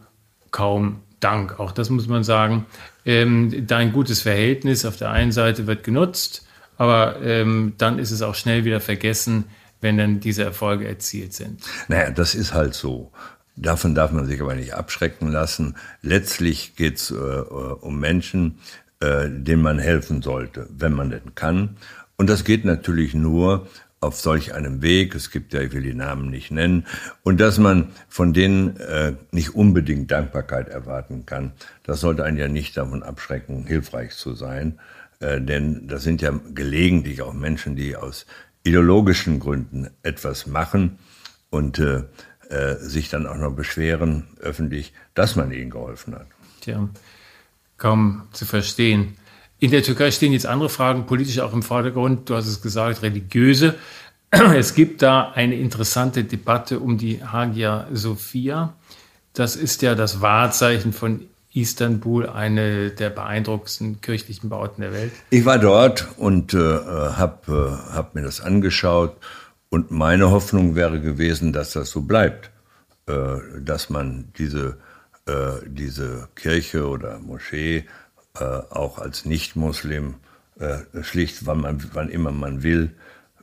kaum 0.50 1.00
Dank, 1.20 1.58
auch 1.58 1.72
das 1.72 1.90
muss 1.90 2.08
man 2.08 2.24
sagen. 2.24 2.66
Ähm, 3.04 3.66
dein 3.66 3.92
gutes 3.92 4.22
Verhältnis 4.22 4.84
auf 4.84 4.96
der 4.96 5.10
einen 5.10 5.32
Seite 5.32 5.66
wird 5.66 5.82
genutzt, 5.82 6.46
aber 6.76 7.22
ähm, 7.22 7.72
dann 7.78 7.98
ist 7.98 8.10
es 8.10 8.22
auch 8.22 8.34
schnell 8.34 8.64
wieder 8.64 8.80
vergessen, 8.80 9.44
wenn 9.86 9.98
dann 9.98 10.18
diese 10.18 10.42
Erfolge 10.42 10.88
erzielt 10.88 11.32
sind. 11.32 11.62
Naja, 11.86 12.10
das 12.10 12.34
ist 12.34 12.52
halt 12.52 12.74
so. 12.74 13.12
Davon 13.54 13.94
darf 13.94 14.10
man 14.10 14.26
sich 14.26 14.40
aber 14.40 14.56
nicht 14.56 14.74
abschrecken 14.74 15.28
lassen. 15.28 15.76
Letztlich 16.02 16.74
geht 16.74 16.96
es 16.96 17.12
äh, 17.12 17.14
um 17.14 18.00
Menschen, 18.00 18.58
äh, 18.98 19.28
denen 19.30 19.62
man 19.62 19.78
helfen 19.78 20.22
sollte, 20.22 20.66
wenn 20.76 20.92
man 20.92 21.10
denn 21.10 21.36
kann. 21.36 21.76
Und 22.16 22.28
das 22.28 22.42
geht 22.42 22.64
natürlich 22.64 23.14
nur 23.14 23.68
auf 24.00 24.16
solch 24.16 24.54
einem 24.54 24.82
Weg. 24.82 25.14
Es 25.14 25.30
gibt 25.30 25.54
ja, 25.54 25.60
ich 25.60 25.72
will 25.72 25.82
die 25.82 25.94
Namen 25.94 26.30
nicht 26.30 26.50
nennen. 26.50 26.84
Und 27.22 27.40
dass 27.40 27.58
man 27.58 27.92
von 28.08 28.32
denen 28.32 28.76
äh, 28.78 29.12
nicht 29.30 29.54
unbedingt 29.54 30.10
Dankbarkeit 30.10 30.68
erwarten 30.68 31.26
kann, 31.26 31.52
das 31.84 32.00
sollte 32.00 32.24
einen 32.24 32.38
ja 32.38 32.48
nicht 32.48 32.76
davon 32.76 33.04
abschrecken, 33.04 33.66
hilfreich 33.66 34.16
zu 34.16 34.34
sein. 34.34 34.80
Äh, 35.20 35.40
denn 35.40 35.88
das 35.88 36.02
sind 36.02 36.20
ja 36.20 36.38
gelegentlich 36.54 37.22
auch 37.22 37.32
Menschen, 37.32 37.76
die 37.76 37.96
aus 37.96 38.26
ideologischen 38.66 39.40
Gründen 39.40 39.90
etwas 40.02 40.46
machen 40.46 40.98
und 41.50 41.78
äh, 41.78 42.04
äh, 42.48 42.76
sich 42.76 43.08
dann 43.08 43.26
auch 43.26 43.36
noch 43.36 43.52
beschweren 43.52 44.24
öffentlich, 44.40 44.92
dass 45.14 45.36
man 45.36 45.52
ihnen 45.52 45.70
geholfen 45.70 46.14
hat. 46.14 46.26
Tja, 46.60 46.88
kaum 47.76 48.22
zu 48.32 48.44
verstehen. 48.44 49.16
In 49.58 49.70
der 49.70 49.82
Türkei 49.82 50.10
stehen 50.10 50.32
jetzt 50.32 50.46
andere 50.46 50.68
Fragen, 50.68 51.06
politisch 51.06 51.38
auch 51.38 51.52
im 51.52 51.62
Vordergrund. 51.62 52.28
Du 52.28 52.34
hast 52.34 52.46
es 52.46 52.60
gesagt, 52.60 53.02
religiöse. 53.02 53.74
Es 54.30 54.74
gibt 54.74 55.02
da 55.02 55.30
eine 55.30 55.54
interessante 55.54 56.24
Debatte 56.24 56.80
um 56.80 56.98
die 56.98 57.24
Hagia 57.24 57.86
Sophia. 57.92 58.74
Das 59.32 59.56
ist 59.56 59.82
ja 59.82 59.94
das 59.94 60.20
Wahrzeichen 60.20 60.92
von 60.92 61.22
Istanbul 61.56 62.28
eine 62.28 62.90
der 62.90 63.10
beeindruckendsten 63.10 64.00
kirchlichen 64.02 64.50
Bauten 64.50 64.82
der 64.82 64.92
Welt? 64.92 65.12
Ich 65.30 65.44
war 65.46 65.58
dort 65.58 66.06
und 66.18 66.52
äh, 66.52 66.58
habe 66.58 67.80
äh, 67.90 67.94
hab 67.94 68.14
mir 68.14 68.22
das 68.22 68.40
angeschaut 68.40 69.16
und 69.70 69.90
meine 69.90 70.30
Hoffnung 70.30 70.76
wäre 70.76 71.00
gewesen, 71.00 71.52
dass 71.52 71.72
das 71.72 71.90
so 71.90 72.02
bleibt, 72.02 72.50
äh, 73.06 73.38
dass 73.60 73.88
man 73.88 74.28
diese, 74.36 74.76
äh, 75.26 75.52
diese 75.66 76.28
Kirche 76.34 76.86
oder 76.86 77.18
Moschee 77.18 77.86
äh, 78.38 78.44
auch 78.44 78.98
als 78.98 79.24
Nicht-Muslim 79.24 80.16
äh, 80.58 80.78
schlicht, 81.02 81.46
wann, 81.46 81.60
man, 81.62 81.82
wann 81.94 82.10
immer 82.10 82.32
man 82.32 82.62
will, 82.62 82.94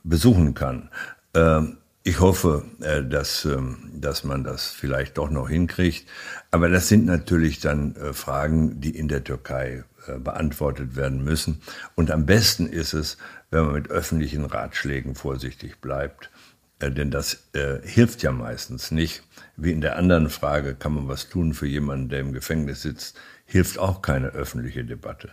besuchen 0.04 0.54
kann. 0.54 0.88
Ähm, 1.34 1.78
ich 2.06 2.20
hoffe, 2.20 2.64
äh, 2.80 3.02
dass, 3.02 3.46
ähm, 3.46 3.78
dass 3.94 4.24
man 4.24 4.44
das 4.44 4.68
vielleicht 4.68 5.16
doch 5.16 5.30
noch 5.30 5.48
hinkriegt. 5.48 6.06
Aber 6.50 6.68
das 6.68 6.88
sind 6.88 7.06
natürlich 7.06 7.60
dann 7.60 7.96
äh, 7.96 8.12
Fragen, 8.12 8.78
die 8.80 8.96
in 8.96 9.08
der 9.08 9.24
Türkei 9.24 9.84
äh, 10.06 10.18
beantwortet 10.18 10.96
werden 10.96 11.24
müssen. 11.24 11.62
Und 11.94 12.10
am 12.10 12.26
besten 12.26 12.66
ist 12.66 12.92
es, 12.92 13.16
wenn 13.50 13.64
man 13.64 13.74
mit 13.74 13.90
öffentlichen 13.90 14.44
Ratschlägen 14.44 15.14
vorsichtig 15.14 15.80
bleibt. 15.80 16.30
Denn 16.80 17.10
das 17.10 17.44
hilft 17.84 18.22
ja 18.22 18.32
meistens 18.32 18.90
nicht. 18.90 19.22
Wie 19.56 19.70
in 19.70 19.80
der 19.80 19.96
anderen 19.96 20.28
Frage, 20.28 20.74
kann 20.74 20.92
man 20.92 21.08
was 21.08 21.30
tun 21.30 21.54
für 21.54 21.68
jemanden, 21.68 22.08
der 22.08 22.20
im 22.20 22.32
Gefängnis 22.32 22.82
sitzt, 22.82 23.16
hilft 23.46 23.78
auch 23.78 24.02
keine 24.02 24.30
öffentliche 24.30 24.84
Debatte. 24.84 25.30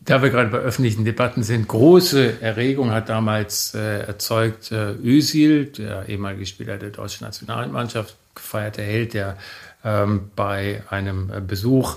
Da 0.00 0.22
wir 0.22 0.30
gerade 0.30 0.50
bei 0.50 0.58
öffentlichen 0.58 1.04
Debatten 1.04 1.42
sind, 1.42 1.66
große 1.66 2.40
Erregung 2.40 2.92
hat 2.92 3.08
damals 3.08 3.74
äh, 3.74 4.06
erzeugt 4.06 4.70
äh, 4.70 4.92
Özil, 4.92 5.66
der 5.66 6.08
ehemalige 6.08 6.46
Spieler 6.46 6.78
der 6.78 6.90
deutschen 6.90 7.24
Nationalmannschaft, 7.24 8.16
gefeierter 8.34 8.82
Held, 8.82 9.14
der 9.14 9.36
ähm, 9.84 10.30
bei 10.36 10.82
einem 10.90 11.32
äh, 11.32 11.40
Besuch 11.40 11.96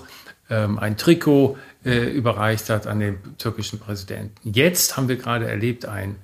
ähm, 0.49 0.79
ein 0.79 0.97
Trikot 0.97 1.57
äh, 1.85 2.09
überreicht 2.09 2.69
hat 2.69 2.87
an 2.87 2.99
den 2.99 3.19
türkischen 3.37 3.77
Präsidenten. 3.79 4.35
Jetzt 4.43 4.97
haben 4.97 5.07
wir 5.07 5.17
gerade 5.17 5.47
erlebt 5.47 5.85
ein 5.85 6.15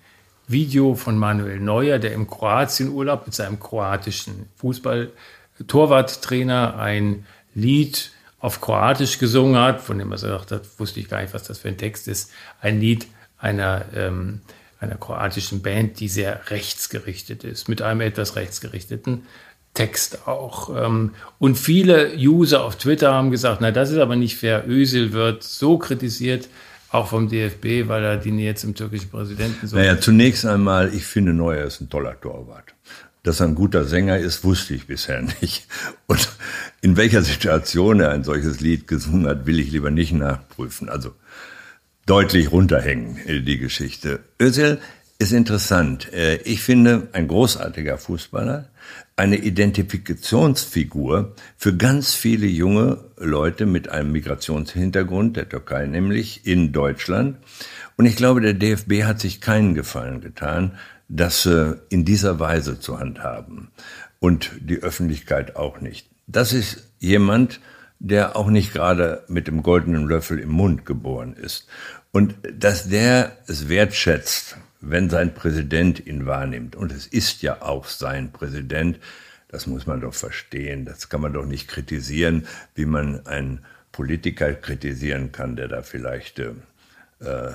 Video 0.47 0.95
von 0.95 1.17
Manuel 1.17 1.59
Neuer, 1.59 1.99
der 1.99 2.13
im 2.13 2.27
Kroatien-Urlaub 2.27 3.25
mit 3.25 3.35
seinem 3.35 3.59
kroatischen 3.59 4.47
Fußball-Torwarttrainer 4.57 6.77
ein 6.77 7.25
Lied 7.53 8.11
auf 8.45 8.61
Kroatisch 8.61 9.17
gesungen 9.17 9.59
hat, 9.59 9.81
von 9.81 9.97
dem 9.97 10.11
er 10.11 10.17
gesagt 10.17 10.51
hat, 10.51 10.61
wusste 10.77 10.99
ich 10.99 11.09
gar 11.09 11.21
nicht, 11.21 11.33
was 11.33 11.43
das 11.43 11.57
für 11.57 11.67
ein 11.67 11.77
Text 11.77 12.07
ist, 12.07 12.31
ein 12.61 12.79
Lied 12.79 13.07
einer, 13.39 13.85
ähm, 13.95 14.41
einer 14.79 14.97
kroatischen 14.97 15.63
Band, 15.63 15.99
die 15.99 16.07
sehr 16.07 16.51
rechtsgerichtet 16.51 17.43
ist, 17.43 17.67
mit 17.67 17.81
einem 17.81 18.01
etwas 18.01 18.35
rechtsgerichteten 18.35 19.23
Text 19.73 20.27
auch. 20.27 20.69
Ähm, 20.75 21.15
und 21.39 21.55
viele 21.57 22.15
User 22.15 22.63
auf 22.63 22.75
Twitter 22.75 23.11
haben 23.13 23.31
gesagt, 23.31 23.61
na, 23.61 23.71
das 23.71 23.89
ist 23.89 23.97
aber 23.97 24.15
nicht 24.15 24.37
fair. 24.37 24.63
Ösil 24.67 25.11
wird 25.11 25.41
so 25.41 25.79
kritisiert, 25.79 26.47
auch 26.91 27.07
vom 27.07 27.27
DFB, 27.27 27.87
weil 27.89 28.03
er 28.03 28.17
die 28.17 28.31
Nähe 28.31 28.53
zum 28.53 28.75
türkischen 28.75 29.09
Präsidenten 29.09 29.65
so. 29.65 29.75
Naja, 29.75 29.99
zunächst 29.99 30.45
einmal, 30.45 30.93
ich 30.93 31.03
finde, 31.03 31.33
Neuer 31.33 31.65
ist 31.65 31.81
ein 31.81 31.89
toller 31.89 32.21
Torwart. 32.21 32.75
Dass 33.25 33.39
er 33.39 33.47
ein 33.47 33.55
guter 33.55 33.85
Sänger 33.85 34.19
ist, 34.19 34.43
wusste 34.43 34.75
ich 34.75 34.85
bisher 34.85 35.21
nicht. 35.41 35.67
Und 36.05 36.29
in 36.81 36.95
welcher 36.95 37.23
Situation 37.23 37.99
er 37.99 38.11
ein 38.11 38.23
solches 38.23 38.59
Lied 38.59 38.87
gesungen 38.87 39.27
hat, 39.27 39.47
will 39.47 39.59
ich 39.59 39.71
lieber 39.71 39.89
nicht 39.89 40.13
nachprüfen. 40.13 40.89
Also 40.89 41.11
deutlich 42.05 42.51
runterhängen, 42.51 43.17
äh, 43.25 43.41
die 43.41 43.57
Geschichte. 43.57 44.19
Özil 44.39 44.79
ist 45.17 45.31
interessant. 45.31 46.13
Äh, 46.13 46.37
ich 46.43 46.61
finde, 46.61 47.07
ein 47.13 47.27
großartiger 47.27 47.97
Fußballer, 47.97 48.69
eine 49.15 49.37
Identifikationsfigur 49.37 51.33
für 51.57 51.75
ganz 51.75 52.13
viele 52.13 52.45
junge 52.45 53.05
Leute 53.17 53.65
mit 53.65 53.89
einem 53.89 54.11
Migrationshintergrund, 54.11 55.35
der 55.37 55.49
Türkei 55.49 55.87
nämlich, 55.87 56.45
in 56.45 56.73
Deutschland. 56.73 57.37
Und 57.97 58.05
ich 58.05 58.17
glaube, 58.17 58.41
der 58.41 58.53
DFB 58.53 59.03
hat 59.03 59.19
sich 59.19 59.41
keinen 59.41 59.73
Gefallen 59.73 60.21
getan, 60.21 60.77
das 61.07 61.45
äh, 61.45 61.75
in 61.89 62.05
dieser 62.05 62.39
Weise 62.39 62.79
zu 62.79 62.99
handhaben. 62.99 63.71
Und 64.19 64.51
die 64.59 64.81
Öffentlichkeit 64.81 65.55
auch 65.55 65.81
nicht. 65.81 66.09
Das 66.25 66.53
ist 66.53 66.91
jemand, 66.99 67.59
der 67.99 68.35
auch 68.35 68.47
nicht 68.47 68.73
gerade 68.73 69.23
mit 69.27 69.47
dem 69.47 69.63
goldenen 69.63 70.07
Löffel 70.07 70.39
im 70.39 70.49
Mund 70.49 70.85
geboren 70.85 71.33
ist. 71.33 71.67
Und 72.11 72.35
dass 72.53 72.87
der 72.87 73.37
es 73.47 73.67
wertschätzt, 73.67 74.57
wenn 74.81 75.09
sein 75.09 75.33
Präsident 75.33 76.05
ihn 76.05 76.25
wahrnimmt, 76.25 76.75
und 76.75 76.91
es 76.91 77.07
ist 77.07 77.41
ja 77.41 77.61
auch 77.61 77.85
sein 77.85 78.31
Präsident, 78.31 78.99
das 79.47 79.67
muss 79.67 79.87
man 79.87 80.01
doch 80.01 80.13
verstehen, 80.13 80.85
das 80.85 81.09
kann 81.09 81.21
man 81.21 81.33
doch 81.33 81.45
nicht 81.45 81.67
kritisieren, 81.67 82.47
wie 82.73 82.85
man 82.85 83.25
einen 83.25 83.65
Politiker 83.91 84.53
kritisieren 84.53 85.31
kann, 85.31 85.55
der 85.55 85.67
da 85.67 85.81
vielleicht 85.81 86.39
äh, 86.39 86.53
äh 87.19 87.53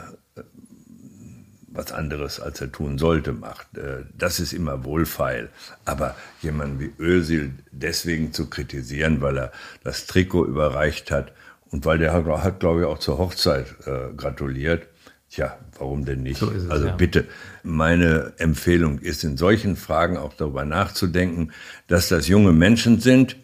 was 1.70 1.92
anderes, 1.92 2.40
als 2.40 2.60
er 2.60 2.72
tun 2.72 2.98
sollte, 2.98 3.32
macht. 3.32 3.78
Äh, 3.78 4.04
das 4.16 4.40
ist 4.40 4.52
immer 4.52 4.84
wohlfeil. 4.84 5.48
Aber 5.84 6.16
jemanden 6.42 6.80
wie 6.80 6.92
Özil 6.98 7.52
deswegen 7.70 8.32
zu 8.32 8.50
kritisieren, 8.50 9.20
weil 9.20 9.38
er 9.38 9.52
das 9.84 10.06
Trikot 10.06 10.46
überreicht 10.46 11.10
hat 11.10 11.32
und 11.70 11.84
weil 11.84 11.98
der 11.98 12.12
hat, 12.12 12.60
glaube 12.60 12.80
ich, 12.80 12.86
auch 12.86 12.98
zur 12.98 13.18
Hochzeit 13.18 13.66
äh, 13.86 14.12
gratuliert. 14.16 14.88
Tja, 15.30 15.56
warum 15.78 16.04
denn 16.04 16.24
nicht? 16.24 16.40
So 16.40 16.50
es, 16.50 16.68
also 16.68 16.88
ja. 16.88 16.96
bitte, 16.96 17.26
meine 17.62 18.32
Empfehlung 18.38 18.98
ist 18.98 19.22
in 19.22 19.36
solchen 19.36 19.76
Fragen 19.76 20.16
auch 20.16 20.34
darüber 20.34 20.64
nachzudenken, 20.64 21.52
dass 21.86 22.08
das 22.08 22.26
junge 22.26 22.52
Menschen 22.52 22.98
sind, 22.98 23.36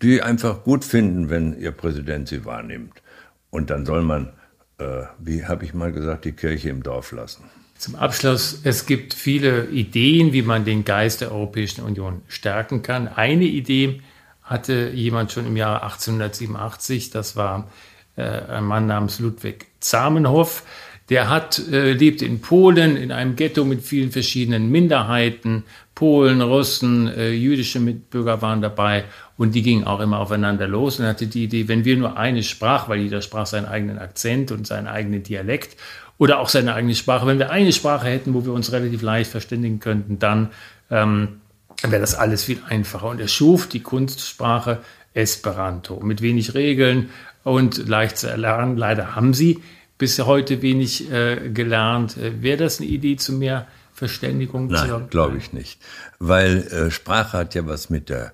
die 0.00 0.22
einfach 0.22 0.64
gut 0.64 0.86
finden, 0.86 1.28
wenn 1.28 1.58
ihr 1.60 1.72
Präsident 1.72 2.28
sie 2.28 2.46
wahrnimmt. 2.46 3.02
Und 3.50 3.68
dann 3.68 3.84
soll 3.84 4.02
man, 4.02 4.32
äh, 4.78 5.02
wie 5.18 5.44
habe 5.44 5.66
ich 5.66 5.74
mal 5.74 5.92
gesagt, 5.92 6.24
die 6.24 6.32
Kirche 6.32 6.70
im 6.70 6.82
Dorf 6.82 7.12
lassen. 7.12 7.44
Zum 7.76 7.96
Abschluss, 7.96 8.60
es 8.64 8.86
gibt 8.86 9.14
viele 9.14 9.66
Ideen, 9.66 10.32
wie 10.32 10.42
man 10.42 10.64
den 10.64 10.84
Geist 10.84 11.20
der 11.20 11.32
Europäischen 11.32 11.82
Union 11.84 12.22
stärken 12.28 12.82
kann. 12.82 13.08
Eine 13.08 13.44
Idee 13.44 14.00
hatte 14.42 14.90
jemand 14.94 15.32
schon 15.32 15.46
im 15.46 15.56
Jahr 15.56 15.82
1887, 15.82 17.10
das 17.10 17.36
war 17.36 17.68
äh, 18.16 18.22
ein 18.22 18.64
Mann 18.64 18.86
namens 18.86 19.18
Ludwig 19.18 19.66
Zamenhof. 19.80 20.62
Der 21.10 21.28
hat, 21.28 21.58
äh, 21.70 21.92
lebte 21.92 22.24
in 22.24 22.40
Polen 22.40 22.96
in 22.96 23.12
einem 23.12 23.36
Ghetto 23.36 23.64
mit 23.64 23.82
vielen 23.82 24.10
verschiedenen 24.10 24.70
Minderheiten. 24.70 25.64
Polen, 25.94 26.40
Russen, 26.40 27.08
äh, 27.08 27.32
jüdische 27.32 27.78
Mitbürger 27.78 28.40
waren 28.40 28.62
dabei 28.62 29.04
und 29.36 29.54
die 29.54 29.62
gingen 29.62 29.84
auch 29.84 30.00
immer 30.00 30.18
aufeinander 30.18 30.66
los 30.66 30.98
und 30.98 31.06
hatte 31.06 31.26
die 31.26 31.44
Idee, 31.44 31.68
wenn 31.68 31.84
wir 31.84 31.96
nur 31.96 32.16
eine 32.16 32.42
Sprach, 32.42 32.88
weil 32.88 33.00
jeder 33.00 33.20
sprach 33.20 33.46
seinen 33.46 33.66
eigenen 33.66 33.98
Akzent 33.98 34.50
und 34.50 34.66
seinen 34.66 34.86
eigenen 34.86 35.22
Dialekt 35.22 35.76
oder 36.18 36.38
auch 36.38 36.48
seine 36.48 36.74
eigene 36.74 36.94
Sprache. 36.94 37.26
Wenn 37.26 37.38
wir 37.38 37.50
eine 37.50 37.72
Sprache 37.72 38.06
hätten, 38.06 38.34
wo 38.34 38.44
wir 38.44 38.52
uns 38.52 38.72
relativ 38.72 39.02
leicht 39.02 39.30
verständigen 39.30 39.80
könnten, 39.80 40.18
dann 40.18 40.50
ähm, 40.90 41.40
wäre 41.82 42.00
das 42.00 42.14
alles 42.14 42.44
viel 42.44 42.60
einfacher. 42.68 43.08
Und 43.08 43.20
er 43.20 43.28
schuf 43.28 43.68
die 43.68 43.80
Kunstsprache 43.80 44.80
Esperanto 45.12 46.00
mit 46.00 46.22
wenig 46.22 46.54
Regeln 46.54 47.10
und 47.44 47.88
leicht 47.88 48.18
zu 48.18 48.28
erlernen. 48.28 48.76
Leider 48.76 49.14
haben 49.14 49.34
sie 49.34 49.62
bis 49.98 50.18
heute 50.18 50.62
wenig 50.62 51.10
äh, 51.10 51.50
gelernt. 51.50 52.16
Äh, 52.16 52.42
wäre 52.42 52.58
das 52.58 52.80
eine 52.80 52.88
Idee 52.88 53.16
zu 53.16 53.32
mehr 53.32 53.66
Verständigung? 53.92 54.68
Nein, 54.68 55.08
glaube 55.08 55.38
ich 55.38 55.52
nicht. 55.52 55.80
Weil 56.18 56.66
äh, 56.68 56.90
Sprache 56.90 57.38
hat 57.38 57.54
ja 57.54 57.66
was 57.66 57.90
mit 57.90 58.08
der 58.08 58.32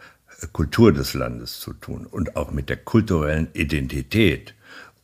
Kultur 0.53 0.93
des 0.93 1.13
Landes 1.13 1.61
zu 1.61 1.75
tun 1.75 2.07
und 2.07 2.37
auch 2.37 2.51
mit 2.51 2.71
der 2.71 2.79
kulturellen 2.79 3.49
Identität 3.53 4.55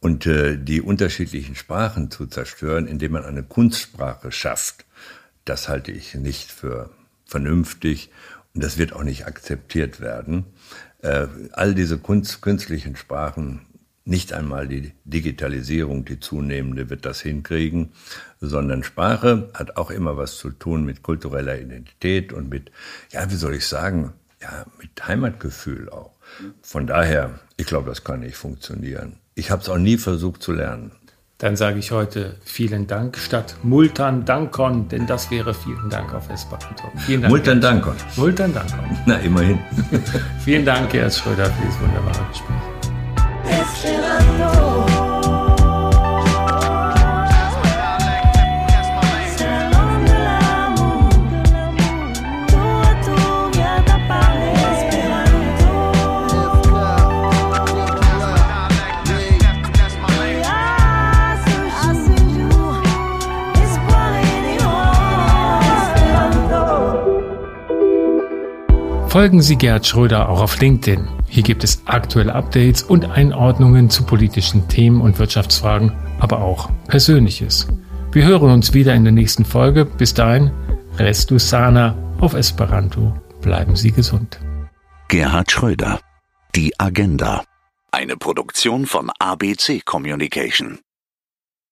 und 0.06 0.24
äh, 0.24 0.56
die 0.56 0.80
unterschiedlichen 0.80 1.56
Sprachen 1.56 2.12
zu 2.12 2.28
zerstören, 2.28 2.86
indem 2.86 3.10
man 3.10 3.24
eine 3.24 3.42
Kunstsprache 3.42 4.30
schafft, 4.30 4.84
das 5.44 5.68
halte 5.68 5.90
ich 5.90 6.14
nicht 6.14 6.52
für 6.52 6.90
vernünftig 7.24 8.12
und 8.54 8.62
das 8.62 8.78
wird 8.78 8.92
auch 8.92 9.02
nicht 9.02 9.26
akzeptiert 9.26 10.00
werden. 10.00 10.44
Äh, 11.02 11.26
all 11.50 11.74
diese 11.74 11.98
Kunst, 11.98 12.40
künstlichen 12.40 12.94
Sprachen, 12.94 13.62
nicht 14.04 14.32
einmal 14.32 14.68
die 14.68 14.92
Digitalisierung, 15.04 16.04
die 16.04 16.20
zunehmende, 16.20 16.88
wird 16.88 17.04
das 17.04 17.20
hinkriegen, 17.20 17.90
sondern 18.40 18.84
Sprache 18.84 19.50
hat 19.54 19.76
auch 19.76 19.90
immer 19.90 20.16
was 20.16 20.36
zu 20.36 20.50
tun 20.50 20.84
mit 20.84 21.02
kultureller 21.02 21.58
Identität 21.58 22.32
und 22.32 22.48
mit, 22.48 22.70
ja, 23.10 23.28
wie 23.28 23.34
soll 23.34 23.54
ich 23.54 23.66
sagen, 23.66 24.12
ja, 24.40 24.66
mit 24.80 25.04
Heimatgefühl 25.04 25.90
auch. 25.90 26.12
Von 26.62 26.86
daher, 26.86 27.40
ich 27.56 27.66
glaube, 27.66 27.88
das 27.88 28.04
kann 28.04 28.20
nicht 28.20 28.36
funktionieren. 28.36 29.18
Ich 29.38 29.50
habe 29.50 29.60
es 29.60 29.68
auch 29.68 29.76
nie 29.76 29.98
versucht 29.98 30.42
zu 30.42 30.52
lernen. 30.52 30.92
Dann 31.36 31.56
sage 31.56 31.78
ich 31.78 31.90
heute 31.90 32.36
vielen 32.42 32.86
Dank 32.86 33.18
statt 33.18 33.54
Multan 33.62 34.24
Dankon, 34.24 34.88
denn 34.88 35.06
das 35.06 35.30
wäre 35.30 35.52
vielen 35.52 35.90
Dank 35.90 36.14
auf 36.14 36.30
Esperanto. 36.30 36.84
Vielen 37.04 37.20
Dank. 37.20 37.30
Multan 37.30 37.60
Dankon. 37.60 37.96
Multan 38.16 38.54
Dankon. 38.54 38.78
Na, 39.04 39.16
immerhin. 39.18 39.58
vielen 40.42 40.64
Dank, 40.64 40.94
Herr 40.94 41.10
Schröder, 41.10 41.44
für 41.44 41.62
dieses 41.62 41.78
wunderbare 41.80 42.26
Gespräch. 42.30 44.15
Folgen 69.16 69.40
Sie 69.40 69.56
Gerhard 69.56 69.86
Schröder 69.86 70.28
auch 70.28 70.42
auf 70.42 70.60
LinkedIn. 70.60 71.08
Hier 71.26 71.42
gibt 71.42 71.64
es 71.64 71.80
aktuelle 71.86 72.34
Updates 72.34 72.82
und 72.82 73.06
Einordnungen 73.06 73.88
zu 73.88 74.04
politischen 74.04 74.68
Themen 74.68 75.00
und 75.00 75.18
Wirtschaftsfragen, 75.18 75.90
aber 76.20 76.42
auch 76.42 76.68
Persönliches. 76.86 77.66
Wir 78.12 78.26
hören 78.26 78.50
uns 78.50 78.74
wieder 78.74 78.94
in 78.94 79.04
der 79.04 79.14
nächsten 79.14 79.46
Folge. 79.46 79.86
Bis 79.86 80.12
dahin, 80.12 80.50
restu 80.98 81.38
sana 81.38 81.96
auf 82.20 82.34
Esperanto. 82.34 83.18
Bleiben 83.40 83.74
Sie 83.74 83.90
gesund. 83.90 84.38
Gerhard 85.08 85.50
Schröder. 85.50 85.98
Die 86.54 86.78
Agenda. 86.78 87.42
Eine 87.92 88.18
Produktion 88.18 88.84
von 88.84 89.10
ABC 89.18 89.80
Communication. 89.82 90.80